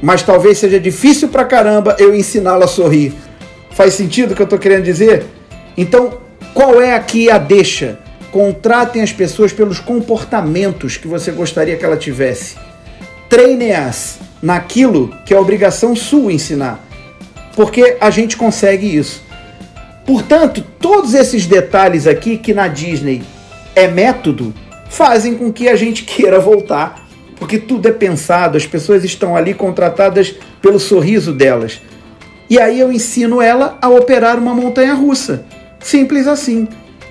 Mas 0.00 0.22
talvez 0.22 0.58
seja 0.58 0.78
difícil 0.78 1.30
pra 1.30 1.44
caramba 1.44 1.96
eu 1.98 2.14
ensiná-lo 2.14 2.62
a 2.62 2.68
sorrir. 2.68 3.12
Faz 3.72 3.94
sentido 3.94 4.30
o 4.30 4.36
que 4.36 4.42
eu 4.42 4.46
tô 4.46 4.56
querendo 4.56 4.84
dizer? 4.84 5.26
Então, 5.76 6.18
qual 6.54 6.80
é 6.80 6.94
aqui 6.94 7.28
a 7.28 7.38
deixa? 7.38 7.98
Contratem 8.30 9.02
as 9.02 9.12
pessoas 9.12 9.52
pelos 9.52 9.80
comportamentos 9.80 10.96
que 10.96 11.08
você 11.08 11.32
gostaria 11.32 11.76
que 11.76 11.84
ela 11.84 11.96
tivesse. 11.96 12.54
Treine-as 13.28 14.18
naquilo 14.42 15.14
que 15.24 15.34
é 15.34 15.38
obrigação 15.38 15.96
sua 15.96 16.32
ensinar. 16.32 16.84
Porque 17.54 17.96
a 18.00 18.10
gente 18.10 18.36
consegue 18.36 18.96
isso. 18.96 19.24
Portanto, 20.06 20.64
todos 20.78 21.14
esses 21.14 21.46
detalhes 21.46 22.06
aqui 22.06 22.36
que 22.36 22.54
na 22.54 22.68
Disney 22.68 23.22
é 23.74 23.88
método, 23.88 24.54
fazem 24.88 25.34
com 25.34 25.52
que 25.52 25.68
a 25.68 25.74
gente 25.74 26.04
queira 26.04 26.38
voltar, 26.38 27.06
porque 27.36 27.58
tudo 27.58 27.88
é 27.88 27.92
pensado, 27.92 28.56
as 28.56 28.64
pessoas 28.64 29.04
estão 29.04 29.36
ali 29.36 29.52
contratadas 29.52 30.34
pelo 30.62 30.78
sorriso 30.78 31.32
delas. 31.32 31.80
E 32.48 32.60
aí 32.60 32.78
eu 32.78 32.92
ensino 32.92 33.42
ela 33.42 33.76
a 33.82 33.88
operar 33.88 34.38
uma 34.38 34.54
montanha 34.54 34.94
russa. 34.94 35.44
Simples 35.80 36.28
assim. 36.28 36.68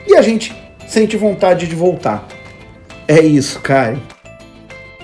E 0.07 0.15
a 0.15 0.21
gente 0.21 0.55
sente 0.87 1.17
vontade 1.17 1.67
de 1.67 1.75
voltar. 1.75 2.25
É 3.07 3.19
isso, 3.19 3.59
Karen. 3.59 4.14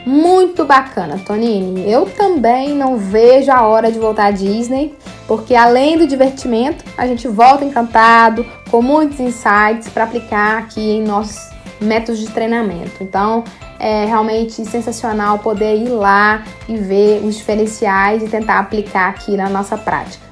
Muito 0.06 0.66
bacana, 0.66 1.20
Tonini. 1.24 1.90
Eu 1.90 2.06
também 2.06 2.74
não 2.74 2.98
vejo 2.98 3.52
a 3.52 3.62
hora 3.62 3.92
de 3.92 4.00
voltar 4.00 4.26
à 4.26 4.32
Disney, 4.32 4.96
porque 5.28 5.54
além 5.54 5.98
do 5.98 6.08
divertimento, 6.08 6.84
a 6.98 7.06
gente 7.06 7.28
volta 7.28 7.64
encantado, 7.64 8.46
com 8.70 8.82
muitos 8.82 9.20
insights 9.20 9.90
para 9.94 10.06
aplicar 10.06 10.58
aqui 10.58 10.82
em 10.82 11.04
nossos 11.04 11.52
métodos 11.80 12.20
de 12.20 12.30
treinamento. 12.32 13.04
Então, 13.04 13.44
é 13.80 14.06
realmente 14.06 14.66
sensacional 14.66 15.40
poder 15.40 15.76
ir 15.76 15.90
lá 15.90 16.44
e 16.68 16.78
ver 16.78 17.24
os 17.24 17.36
diferenciais 17.36 18.24
e 18.24 18.28
tentar 18.28 18.60
aplicar 18.60 19.10
aqui 19.10 19.38
na 19.38 19.50
nossa 19.50 19.78
prática. 19.78 20.24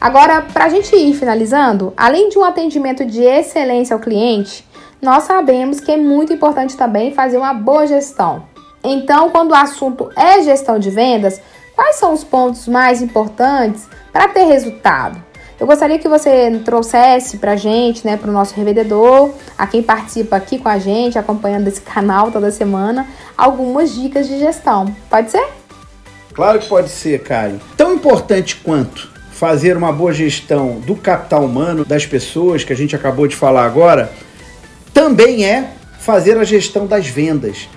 Agora, 0.00 0.42
para 0.42 0.66
a 0.66 0.68
gente 0.68 0.94
ir 0.94 1.14
finalizando, 1.14 1.94
além 1.96 2.28
de 2.28 2.38
um 2.38 2.44
atendimento 2.44 3.06
de 3.06 3.22
excelência 3.22 3.94
ao 3.94 4.00
cliente, 4.00 4.66
nós 5.00 5.24
sabemos 5.24 5.80
que 5.80 5.92
é 5.92 5.96
muito 5.96 6.32
importante 6.32 6.76
também 6.76 7.12
fazer 7.12 7.38
uma 7.38 7.54
boa 7.54 7.86
gestão. 7.86 8.53
Então, 8.84 9.30
quando 9.30 9.52
o 9.52 9.54
assunto 9.54 10.10
é 10.14 10.42
gestão 10.42 10.78
de 10.78 10.90
vendas, 10.90 11.40
quais 11.74 11.96
são 11.96 12.12
os 12.12 12.22
pontos 12.22 12.68
mais 12.68 13.00
importantes 13.00 13.88
para 14.12 14.28
ter 14.28 14.44
resultado? 14.44 15.20
Eu 15.58 15.66
gostaria 15.66 15.98
que 15.98 16.08
você 16.08 16.60
trouxesse 16.64 17.38
para 17.38 17.52
a 17.52 17.56
gente, 17.56 18.04
né, 18.04 18.16
para 18.16 18.28
o 18.28 18.32
nosso 18.32 18.54
revendedor, 18.54 19.32
a 19.56 19.66
quem 19.66 19.82
participa 19.82 20.36
aqui 20.36 20.58
com 20.58 20.68
a 20.68 20.78
gente, 20.78 21.18
acompanhando 21.18 21.66
esse 21.68 21.80
canal 21.80 22.30
toda 22.30 22.50
semana, 22.50 23.06
algumas 23.38 23.94
dicas 23.94 24.28
de 24.28 24.38
gestão. 24.38 24.94
Pode 25.08 25.30
ser? 25.30 25.46
Claro 26.34 26.58
que 26.58 26.68
pode 26.68 26.90
ser, 26.90 27.22
Karen. 27.22 27.58
Tão 27.76 27.94
importante 27.94 28.56
quanto 28.56 29.08
fazer 29.30 29.76
uma 29.76 29.92
boa 29.92 30.12
gestão 30.12 30.80
do 30.80 30.96
capital 30.96 31.44
humano, 31.44 31.84
das 31.84 32.04
pessoas 32.04 32.64
que 32.64 32.72
a 32.72 32.76
gente 32.76 32.94
acabou 32.94 33.26
de 33.26 33.36
falar 33.36 33.64
agora, 33.64 34.12
também 34.92 35.46
é 35.46 35.70
fazer 36.00 36.36
a 36.36 36.44
gestão 36.44 36.86
das 36.86 37.06
vendas. 37.06 37.68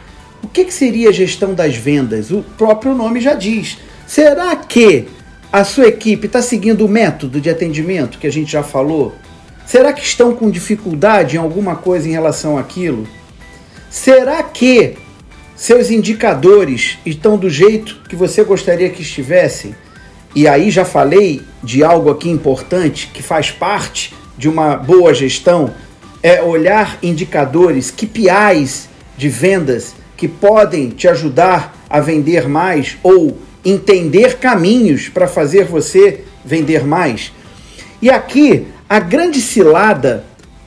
O 0.44 0.48
que, 0.48 0.66
que 0.66 0.74
seria 0.74 1.10
a 1.10 1.14
gestão 1.14 1.54
das 1.54 1.76
vendas? 1.76 2.32
O 2.32 2.44
próprio 2.58 2.94
nome 2.94 3.20
já 3.20 3.34
diz. 3.34 3.78
Será 4.06 4.56
que 4.56 5.08
a 5.52 5.64
sua 5.64 5.88
equipe 5.88 6.28
está 6.28 6.42
seguindo 6.42 6.86
o 6.86 6.90
método 6.90 7.42
de 7.42 7.50
atendimento 7.50 8.18
que 8.18 8.28
a 8.28 8.32
gente 8.32 8.52
já 8.52 8.64
falou? 8.64 9.14
Será 9.66 9.92
que 9.92 10.04
estão 10.04 10.34
com 10.34 10.50
dificuldade 10.50 11.36
em 11.36 11.40
alguma 11.40 11.76
coisa 11.76 12.08
em 12.08 12.12
relação 12.12 12.58
àquilo? 12.58 13.08
Será 13.90 14.42
que 14.44 14.96
seus 15.56 15.90
indicadores 15.90 16.98
estão 17.06 17.38
do 17.38 17.50
jeito 17.50 18.02
que 18.08 18.16
você 18.16 18.44
gostaria 18.44 18.90
que 18.90 19.02
estivessem? 19.02 19.76
E 20.36 20.48
aí 20.48 20.70
já 20.70 20.86
falei 20.86 21.42
de 21.64 21.84
algo 21.84 22.12
aqui 22.12 22.30
importante 22.30 23.10
que 23.14 23.24
faz 23.24 23.50
parte 23.50 24.14
de 24.38 24.48
uma 24.48 24.76
boa 24.76 25.14
gestão, 25.14 25.74
é 26.22 26.42
olhar 26.42 27.00
indicadores, 27.02 27.90
KPIs 27.90 28.88
de 29.18 29.30
vendas 29.30 29.96
que 30.18 30.28
podem 30.28 30.90
te 30.90 31.08
ajudar 31.08 31.78
a 31.88 32.02
vender 32.02 32.50
mais 32.50 32.98
ou 33.04 33.38
entender 33.64 34.38
caminhos 34.38 35.08
para 35.08 35.28
fazer 35.28 35.66
você 35.66 36.22
vender 36.44 36.86
mais. 36.86 37.32
E 38.02 38.10
aqui 38.10 38.68
a 38.90 39.00
grande 39.00 39.40
cilada 39.40 40.24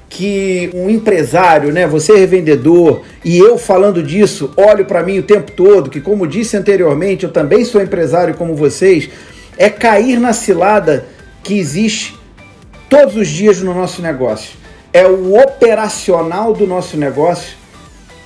que 0.09 0.71
um 0.75 0.91
empresário, 0.91 1.73
né, 1.73 1.87
você 1.87 2.13
é 2.13 2.17
revendedor 2.17 3.03
e 3.25 3.39
eu 3.39 3.57
falando 3.57 4.03
disso, 4.03 4.53
olho 4.57 4.85
para 4.85 5.03
mim 5.03 5.19
o 5.19 5.23
tempo 5.23 5.53
todo, 5.53 5.89
que 5.89 6.01
como 6.01 6.27
disse 6.27 6.57
anteriormente, 6.57 7.25
eu 7.25 7.31
também 7.31 7.65
sou 7.65 7.81
empresário 7.81 8.35
como 8.35 8.55
vocês, 8.55 9.09
é 9.57 9.71
cair 9.71 10.19
na 10.19 10.33
cilada 10.33 11.07
que 11.43 11.59
existe 11.59 12.19
todos 12.89 13.17
os 13.17 13.29
dias 13.29 13.61
no 13.61 13.73
nosso 13.73 14.03
negócio. 14.03 14.59
É 14.93 15.07
o 15.07 15.39
operacional 15.39 16.53
do 16.53 16.67
nosso 16.67 16.97
negócio 16.97 17.55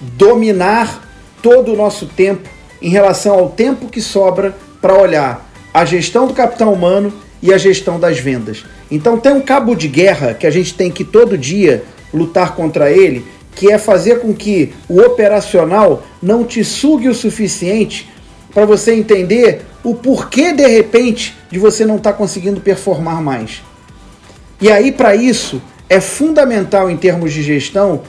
dominar 0.00 1.03
todo 1.44 1.74
o 1.74 1.76
nosso 1.76 2.06
tempo 2.06 2.48
em 2.80 2.88
relação 2.88 3.34
ao 3.34 3.50
tempo 3.50 3.90
que 3.90 4.00
sobra 4.00 4.56
para 4.80 4.98
olhar 4.98 5.46
a 5.74 5.84
gestão 5.84 6.26
do 6.26 6.32
capital 6.32 6.72
humano 6.72 7.12
e 7.42 7.52
a 7.52 7.58
gestão 7.58 8.00
das 8.00 8.18
vendas. 8.18 8.64
Então 8.90 9.18
tem 9.18 9.34
um 9.34 9.42
cabo 9.42 9.74
de 9.74 9.86
guerra 9.86 10.32
que 10.32 10.46
a 10.46 10.50
gente 10.50 10.72
tem 10.72 10.90
que 10.90 11.04
todo 11.04 11.36
dia 11.36 11.84
lutar 12.14 12.54
contra 12.54 12.90
ele, 12.90 13.26
que 13.54 13.70
é 13.70 13.76
fazer 13.76 14.20
com 14.20 14.32
que 14.32 14.72
o 14.88 15.02
operacional 15.02 16.02
não 16.22 16.44
te 16.44 16.64
sugue 16.64 17.10
o 17.10 17.14
suficiente 17.14 18.10
para 18.54 18.64
você 18.64 18.94
entender 18.94 19.66
o 19.82 19.94
porquê 19.94 20.50
de 20.50 20.66
repente 20.66 21.36
de 21.50 21.58
você 21.58 21.84
não 21.84 21.96
estar 21.96 22.12
tá 22.12 22.16
conseguindo 22.16 22.58
performar 22.58 23.20
mais. 23.20 23.62
E 24.62 24.72
aí 24.72 24.90
para 24.90 25.14
isso 25.14 25.60
é 25.90 26.00
fundamental 26.00 26.88
em 26.88 26.96
termos 26.96 27.34
de 27.34 27.42
gestão 27.42 28.00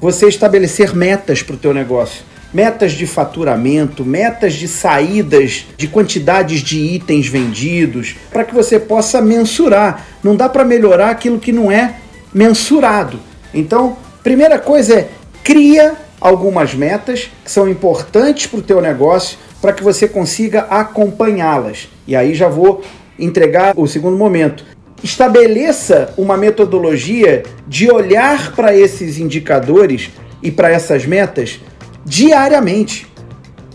você 0.00 0.28
estabelecer 0.28 0.94
metas 0.94 1.42
para 1.42 1.56
o 1.56 1.58
teu 1.58 1.74
negócio 1.74 2.28
metas 2.52 2.92
de 2.92 3.06
faturamento, 3.06 4.04
metas 4.04 4.54
de 4.54 4.66
saídas, 4.66 5.66
de 5.76 5.86
quantidades 5.86 6.60
de 6.60 6.78
itens 6.78 7.26
vendidos, 7.26 8.16
para 8.30 8.44
que 8.44 8.54
você 8.54 8.78
possa 8.78 9.20
mensurar. 9.20 10.06
Não 10.22 10.34
dá 10.34 10.48
para 10.48 10.64
melhorar 10.64 11.10
aquilo 11.10 11.38
que 11.38 11.52
não 11.52 11.70
é 11.70 11.96
mensurado. 12.32 13.20
Então, 13.52 13.96
primeira 14.22 14.58
coisa 14.58 14.94
é 14.94 15.08
cria 15.44 15.94
algumas 16.20 16.74
metas 16.74 17.30
que 17.44 17.50
são 17.50 17.68
importantes 17.68 18.46
para 18.46 18.58
o 18.58 18.62
teu 18.62 18.80
negócio 18.80 19.38
para 19.60 19.72
que 19.72 19.82
você 19.82 20.08
consiga 20.08 20.62
acompanhá-las. 20.62 21.88
E 22.06 22.14
aí 22.14 22.34
já 22.34 22.48
vou 22.48 22.82
entregar 23.18 23.74
o 23.76 23.86
segundo 23.86 24.16
momento. 24.16 24.64
Estabeleça 25.02 26.12
uma 26.16 26.36
metodologia 26.36 27.44
de 27.66 27.90
olhar 27.90 28.52
para 28.54 28.74
esses 28.74 29.18
indicadores 29.18 30.10
e 30.42 30.50
para 30.50 30.70
essas 30.70 31.06
metas 31.06 31.60
diariamente, 32.04 33.06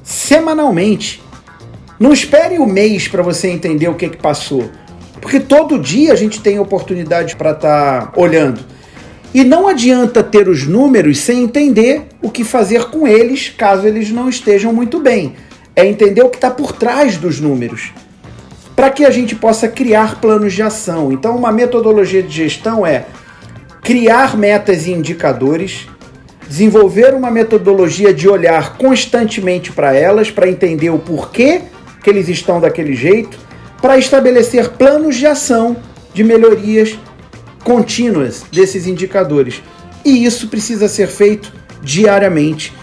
semanalmente. 0.04 1.22
Não 2.00 2.12
espere 2.12 2.58
o 2.58 2.64
um 2.64 2.66
mês 2.66 3.08
para 3.08 3.22
você 3.22 3.50
entender 3.50 3.88
o 3.88 3.96
que, 3.96 4.10
que 4.10 4.18
passou, 4.18 4.70
porque 5.22 5.40
todo 5.40 5.80
dia 5.80 6.12
a 6.12 6.16
gente 6.16 6.42
tem 6.42 6.60
oportunidade 6.60 7.36
para 7.36 7.52
estar 7.52 8.08
tá 8.08 8.20
olhando. 8.20 8.74
E 9.34 9.44
não 9.44 9.68
adianta 9.68 10.22
ter 10.22 10.48
os 10.48 10.68
números 10.68 11.20
sem 11.20 11.44
entender 11.44 12.04
o 12.22 12.30
que 12.30 12.44
fazer 12.44 12.86
com 12.92 13.08
eles 13.08 13.50
caso 13.50 13.88
eles 13.88 14.12
não 14.12 14.30
estejam 14.30 14.72
muito 14.72 15.00
bem. 15.00 15.36
É 15.76 15.88
entender 15.88 16.22
o 16.22 16.30
que 16.30 16.38
está 16.38 16.52
por 16.52 16.72
trás 16.72 17.18
dos 17.18 17.40
números. 17.40 17.92
Para 18.76 18.92
que 18.92 19.04
a 19.04 19.10
gente 19.10 19.36
possa 19.36 19.68
criar 19.68 20.22
planos 20.22 20.54
de 20.54 20.62
ação. 20.62 21.12
Então, 21.12 21.36
uma 21.36 21.52
metodologia 21.52 22.22
de 22.22 22.30
gestão 22.32 22.86
é 22.86 23.06
criar 23.82 24.38
metas 24.38 24.86
e 24.86 24.92
indicadores 24.92 25.88
desenvolver 26.48 27.14
uma 27.14 27.32
metodologia 27.32 28.14
de 28.14 28.28
olhar 28.28 28.78
constantemente 28.78 29.72
para 29.72 29.96
elas, 29.96 30.30
para 30.30 30.50
entender 30.50 30.90
o 30.90 31.00
porquê 31.00 31.62
que 32.04 32.10
eles 32.10 32.28
estão 32.28 32.60
daquele 32.60 32.96
jeito, 32.96 33.38
para 33.82 33.98
estabelecer 33.98 34.70
planos 34.70 35.16
de 35.16 35.26
ação 35.26 35.78
de 36.14 36.24
melhorias 36.24 36.98
contínuas 37.64 38.44
desses 38.52 38.88
indicadores. 38.88 39.62
E 40.06 40.26
isso 40.26 40.48
precisa 40.48 40.88
ser 40.88 41.08
feito 41.08 41.54
diariamente. 41.82 42.74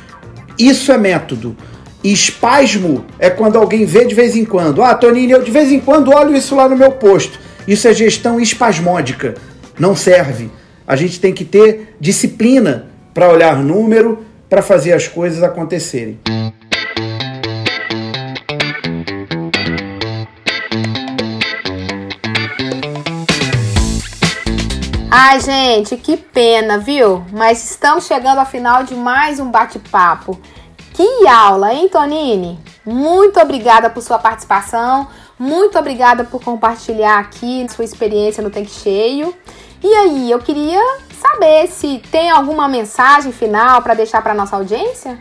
Isso 0.59 0.91
é 0.91 0.99
método. 0.99 1.57
Espasmo 2.03 3.05
é 3.19 3.29
quando 3.29 3.57
alguém 3.57 3.85
vê 3.85 4.05
de 4.07 4.15
vez 4.15 4.35
em 4.35 4.45
quando. 4.45 4.83
Ah, 4.83 4.95
Toninho, 4.95 5.37
eu 5.37 5.43
de 5.43 5.51
vez 5.51 5.71
em 5.71 5.81
quando 5.81 6.15
olho 6.15 6.35
isso 6.35 6.55
lá 6.55 6.69
no 6.69 6.77
meu 6.77 6.93
posto. 6.93 7.39
Isso 7.69 7.87
é 7.87 7.93
gestão 7.93 8.41
espasmódica. 8.41 9.35
Não 9.79 9.95
serve. 9.95 10.51
A 10.87 10.97
gente 10.97 11.21
tem 11.21 11.33
que 11.33 11.45
ter 11.45 11.95
disciplina 12.01 12.90
para 13.13 13.29
olhar 13.29 13.57
número, 13.57 14.25
para 14.49 14.63
fazer 14.63 14.93
as 14.93 15.07
coisas 15.07 15.43
acontecerem. 15.43 16.19
Ai, 25.13 25.41
gente, 25.41 25.97
que 25.97 26.17
pena, 26.17 26.79
viu? 26.79 27.25
Mas 27.33 27.71
estamos 27.71 28.07
chegando 28.07 28.39
ao 28.39 28.47
final 28.47 28.85
de 28.85 28.95
mais 28.95 29.39
um 29.39 29.51
bate-papo. 29.51 30.41
Que 30.93 31.27
aula, 31.27 31.75
hein, 31.75 31.89
Tonini? 31.89 32.59
Muito 32.85 33.39
obrigada 33.41 33.91
por 33.91 34.03
sua 34.03 34.19
participação. 34.19 35.09
Muito 35.39 35.79
obrigada 35.79 36.25
por 36.25 36.43
compartilhar 36.43 37.19
aqui 37.19 37.67
sua 37.69 37.85
experiência 37.85 38.43
no 38.43 38.51
Tanque 38.51 38.71
Cheio. 38.71 39.35
E 39.83 39.95
aí, 39.95 40.31
eu 40.31 40.39
queria 40.39 40.81
saber 41.21 41.69
se 41.69 42.01
tem 42.11 42.31
alguma 42.31 42.69
mensagem 42.69 43.33
final 43.33 43.83
para 43.83 43.95
deixar 43.95 44.23
para 44.23 44.35
nossa 44.35 44.57
audiência? 44.57 45.19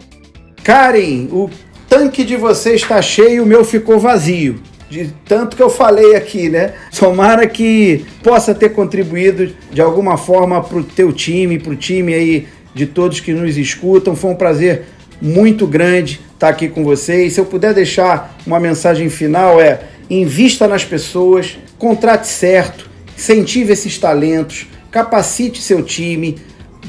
Karen, 0.63 1.27
o 1.31 1.49
tanque 1.87 2.23
de 2.23 2.35
você 2.35 2.75
está 2.75 3.01
cheio, 3.01 3.43
o 3.43 3.45
meu 3.45 3.63
ficou 3.65 3.99
vazio 3.99 4.61
de 4.89 5.13
tanto 5.23 5.55
que 5.55 5.61
eu 5.61 5.69
falei 5.69 6.15
aqui, 6.15 6.49
né? 6.49 6.73
Tomara 6.97 7.47
que 7.47 8.05
possa 8.23 8.55
ter 8.55 8.69
contribuído 8.69 9.53
de 9.71 9.81
alguma 9.81 10.17
forma 10.17 10.61
para 10.63 10.79
o 10.79 10.83
teu 10.83 11.13
time, 11.13 11.59
para 11.59 11.73
o 11.73 11.75
time 11.75 12.13
aí 12.13 12.47
de 12.73 12.87
todos 12.87 13.19
que 13.19 13.31
nos 13.31 13.55
escutam. 13.55 14.15
Foi 14.15 14.31
um 14.31 14.35
prazer 14.35 14.85
muito 15.21 15.67
grande 15.67 16.19
estar 16.33 16.49
aqui 16.49 16.67
com 16.67 16.83
vocês. 16.83 17.33
Se 17.33 17.39
eu 17.39 17.45
puder 17.45 17.73
deixar 17.73 18.35
uma 18.47 18.59
mensagem 18.59 19.09
final 19.09 19.61
é: 19.61 19.81
invista 20.09 20.67
nas 20.67 20.83
pessoas, 20.83 21.57
contrate 21.77 22.27
certo, 22.27 22.89
incentive 23.15 23.71
esses 23.71 23.97
talentos, 23.99 24.67
capacite 24.91 25.61
seu 25.61 25.83
time, 25.83 26.37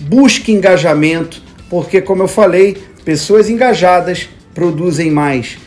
busque 0.09 0.53
engajamento, 0.53 1.43
porque 1.69 2.01
como 2.01 2.23
eu 2.23 2.29
falei, 2.29 2.77
pessoas 3.05 3.49
engajadas 3.49 4.29
produzem 4.55 5.11
mais. 5.11 5.59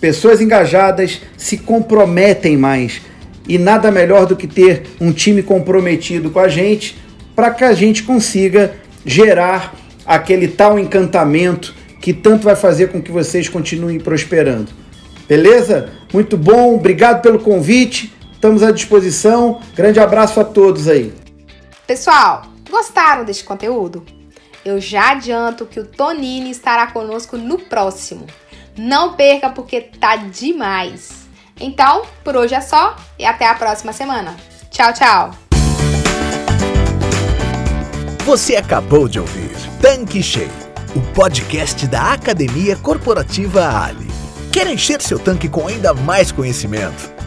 Pessoas 0.00 0.40
engajadas 0.40 1.20
se 1.36 1.58
comprometem 1.58 2.56
mais. 2.56 3.00
E 3.48 3.58
nada 3.58 3.90
melhor 3.90 4.26
do 4.26 4.36
que 4.36 4.46
ter 4.46 4.82
um 5.00 5.12
time 5.12 5.42
comprometido 5.42 6.30
com 6.30 6.40
a 6.40 6.48
gente 6.48 6.96
para 7.34 7.50
que 7.50 7.64
a 7.64 7.72
gente 7.72 8.02
consiga 8.02 8.74
gerar 9.04 9.74
aquele 10.04 10.48
tal 10.48 10.78
encantamento 10.78 11.74
que 12.00 12.12
tanto 12.12 12.44
vai 12.44 12.56
fazer 12.56 12.88
com 12.88 13.00
que 13.00 13.10
vocês 13.10 13.48
continuem 13.48 13.98
prosperando. 13.98 14.68
Beleza? 15.28 15.90
Muito 16.12 16.36
bom, 16.36 16.74
obrigado 16.74 17.20
pelo 17.20 17.38
convite. 17.38 18.12
Estamos 18.32 18.62
à 18.62 18.70
disposição. 18.70 19.60
Grande 19.74 19.98
abraço 19.98 20.40
a 20.40 20.44
todos 20.44 20.88
aí. 20.88 21.25
Pessoal, 21.86 22.42
gostaram 22.68 23.24
deste 23.24 23.44
conteúdo? 23.44 24.04
Eu 24.64 24.80
já 24.80 25.12
adianto 25.12 25.64
que 25.64 25.78
o 25.78 25.86
Tonini 25.86 26.50
estará 26.50 26.88
conosco 26.88 27.36
no 27.36 27.58
próximo. 27.58 28.26
Não 28.76 29.14
perca 29.14 29.50
porque 29.50 29.80
tá 29.80 30.16
demais. 30.16 31.28
Então, 31.60 32.02
por 32.24 32.36
hoje 32.36 32.56
é 32.56 32.60
só 32.60 32.96
e 33.16 33.24
até 33.24 33.46
a 33.46 33.54
próxima 33.54 33.92
semana. 33.92 34.36
Tchau, 34.68 34.92
tchau. 34.92 35.30
Você 38.24 38.56
acabou 38.56 39.06
de 39.06 39.20
ouvir 39.20 39.52
Tanque 39.80 40.20
Cheio, 40.20 40.50
o 40.96 41.00
podcast 41.14 41.86
da 41.86 42.14
Academia 42.14 42.74
Corporativa 42.74 43.84
Ali. 43.84 44.08
Quer 44.52 44.66
encher 44.66 45.00
seu 45.00 45.20
tanque 45.20 45.48
com 45.48 45.68
ainda 45.68 45.94
mais 45.94 46.32
conhecimento? 46.32 47.15